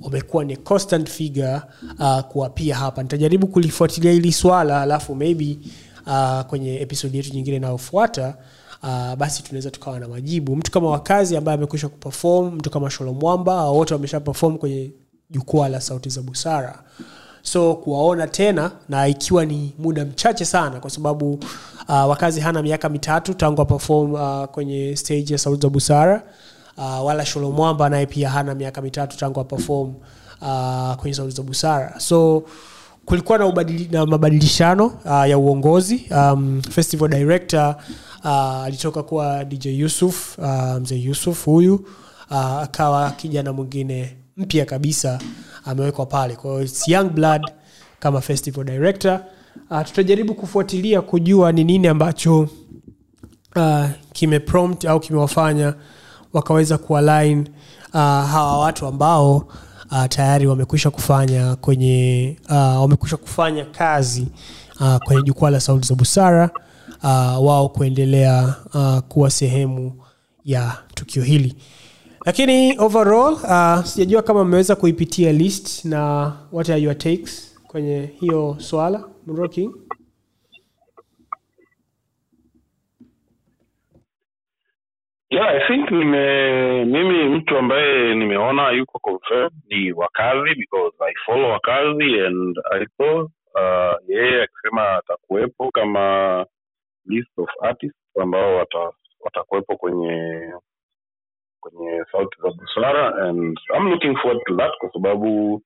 [0.00, 1.60] wamekuwa ni constant figure
[1.98, 3.02] uh, kuwa pia hapa.
[3.02, 5.58] Nitajaribu kulifuatilia hili swala alafu maybe
[6.06, 8.36] uh, kwenye episodi yetu nyingine inayofuata
[8.82, 10.56] uh, basi tunaweza tukawa na majibu.
[10.56, 14.90] Mtu kama wakazi ambaye amekwisha kuperform mtu kama sholo mwamba wote wamesha perform kwenye
[15.30, 16.82] jukwaa la sauti za busara
[17.46, 21.32] so kuwaona tena na ikiwa ni muda mchache sana kwa sababu
[21.88, 26.22] uh, wakazi hana miaka mitatu tangu aperform uh, kwenye stage ya sauti za busara.
[26.76, 29.94] Uh, wala sholo mwamba naye pia hana miaka mitatu tangu aperform
[30.42, 32.00] uh, kwenye sauti za busara.
[32.00, 32.42] So
[33.04, 36.06] kulikuwa na, ubadili, na mabadilishano uh, ya uongozi.
[36.10, 37.76] Um, festival director
[38.24, 38.30] uh,
[38.64, 41.74] alitoka kuwa dj yusuf uh, mzee yusuf huyu
[42.30, 45.18] uh, akawa kijana mwingine mpya kabisa
[45.64, 46.36] amewekwa pale.
[46.36, 47.42] Kwa hiyo young blood
[47.98, 49.20] kama festival director.
[49.70, 52.48] Uh, tutajaribu kufuatilia kujua ni nini ambacho
[53.56, 55.74] uh, kimeprompt au kimewafanya
[56.32, 57.48] wakaweza kualign
[57.88, 59.36] uh, hawa watu ambao
[59.90, 64.28] uh, tayari wamekwisha kufanya kwenye uh, wamekwisha kufanya kazi
[64.80, 66.50] uh, kwenye jukwaa la sauti za busara
[67.02, 70.02] uh, wao kuendelea uh, kuwa sehemu
[70.44, 71.56] ya tukio hili
[72.26, 78.56] lakini overall uh, sijajua kama mmeweza kuipitia list na what are your takes kwenye hiyo
[78.58, 79.04] swala
[79.50, 79.74] King?
[85.30, 91.50] yeah i think nime mimi mtu ambaye nimeona yuko confirmed ni wakazi because i follow
[91.50, 96.46] wakazi and i saw uh, yeye akisema atakuwepo kama
[97.06, 100.52] list of artists ambao wata, watakuwepo kwenye
[101.70, 105.62] kwenye sauti za busara and i'm looking forward to that kwa sababu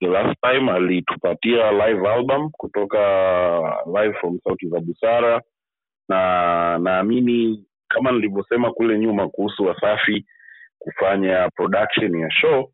[0.00, 3.00] the last time alitupatia live album kutoka
[3.86, 5.42] live from sauti za busara
[6.08, 10.26] na naamini kama nilivyosema kule nyuma kuhusu wasafi
[10.78, 12.70] kufanya production ya show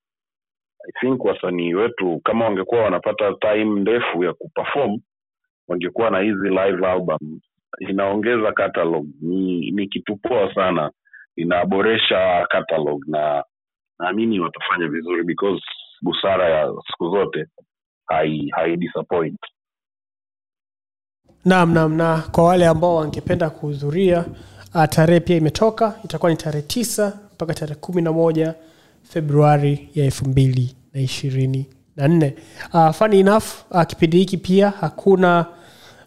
[0.89, 4.99] i think wasanii wetu kama wangekuwa wanapata time ndefu ya kuperform
[5.69, 7.41] wangekuwa na hizi live album
[7.79, 9.07] inaongeza catalog.
[9.21, 10.91] Ni, ni kitu poa sana
[11.37, 13.45] inaboresha catalog na
[13.99, 15.63] naamini watafanya vizuri because
[16.03, 17.47] busara ya siku zote
[18.07, 19.39] hai, hai disappoint.
[21.45, 24.25] Naam naam na kwa wale ambao wangependa kuhudhuria
[24.75, 28.55] uh, tarehe pia imetoka itakuwa ni tarehe tisa mpaka tarehe kumi na moja
[29.03, 31.67] februari ya elfu mbili na ishirini
[31.97, 32.35] na nne.
[32.75, 35.47] Uh, funny enough uh, kipindi hiki pia hakuna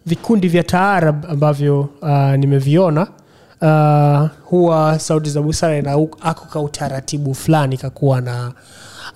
[0.06, 3.08] vikundi vya taarab ambavyo uh, nimeviona
[3.62, 8.52] uh, huwa sauti za busara ina ako ka utaratibu fulani kakuwa na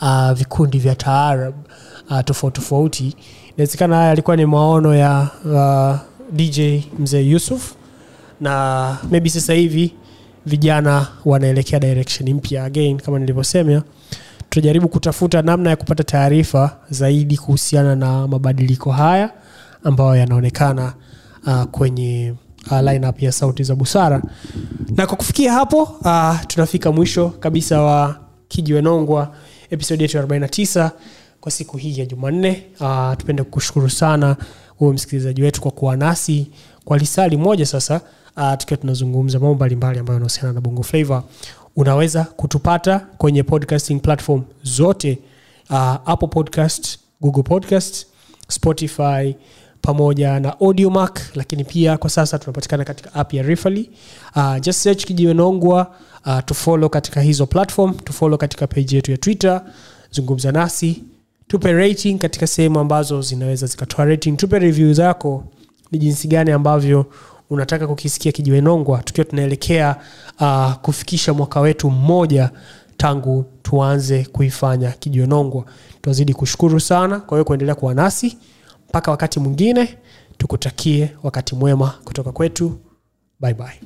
[0.02, 1.54] uh, vikundi vya taarab
[2.10, 3.16] uh, tofauti tofauti.
[3.56, 5.96] Inawezekana haya alikuwa ni maono ya uh,
[6.36, 6.60] dj
[6.98, 7.72] mzee yusuf
[8.40, 9.94] na maybe sasa hivi
[10.46, 13.82] vijana wanaelekea direction mpya again kama nilivyosema.
[14.50, 19.30] Tutajaribu kutafuta namna ya kupata taarifa zaidi kuhusiana na mabadiliko haya
[19.84, 20.92] ambayo yanaonekana
[21.46, 22.34] uh, kwenye
[22.70, 24.22] uh, lineup ya sauti za busara.
[24.96, 28.16] Na kwa kufikia hapo uh, tunafika mwisho kabisa wa
[28.48, 29.34] kijiwenongwa
[29.70, 30.90] episodi yetu ya 49
[31.40, 32.62] kwa siku hii ya jumanne.
[32.80, 34.36] Uh, tupende kukushukuru sana
[34.78, 36.46] huyo msikilizaji wetu kwa kuwa nasi
[36.84, 38.00] kwa lisali moja sasa
[38.36, 41.22] uh, tukiwa tunazungumza mambo mbalimbali ambayo yanahusiana na bongo flavor
[41.76, 45.18] unaweza kutupata kwenye podcasting platform zote
[45.70, 48.06] uh, apple podcast google podcast
[48.48, 49.34] spotify
[49.82, 53.90] pamoja na audiomark lakini pia kwa sasa tunapatikana katika app ya rifali
[54.36, 55.94] uh, just search kijiwenongwa
[56.26, 59.62] uh, tufollow katika hizo platform tufollow katika page yetu ya twitter.
[60.10, 61.02] Zungumza nasi
[61.48, 64.36] tupe rating katika sehemu ambazo zinaweza zikatoa rating.
[64.36, 65.44] Tupe review zako
[65.92, 67.06] ni jinsi gani ambavyo
[67.50, 69.96] unataka kukisikia kijiwenongwa tukiwa tunaelekea
[70.40, 72.50] uh, kufikisha mwaka wetu mmoja
[72.96, 75.64] tangu tuanze kuifanya kijiwenongwa
[76.02, 78.38] tunazidi kushukuru sana kwa hiyo kuendelea kuwa nasi
[78.92, 79.98] mpaka wakati mwingine
[80.38, 82.78] tukutakie wakati mwema kutoka kwetu.
[83.40, 83.80] Bye bye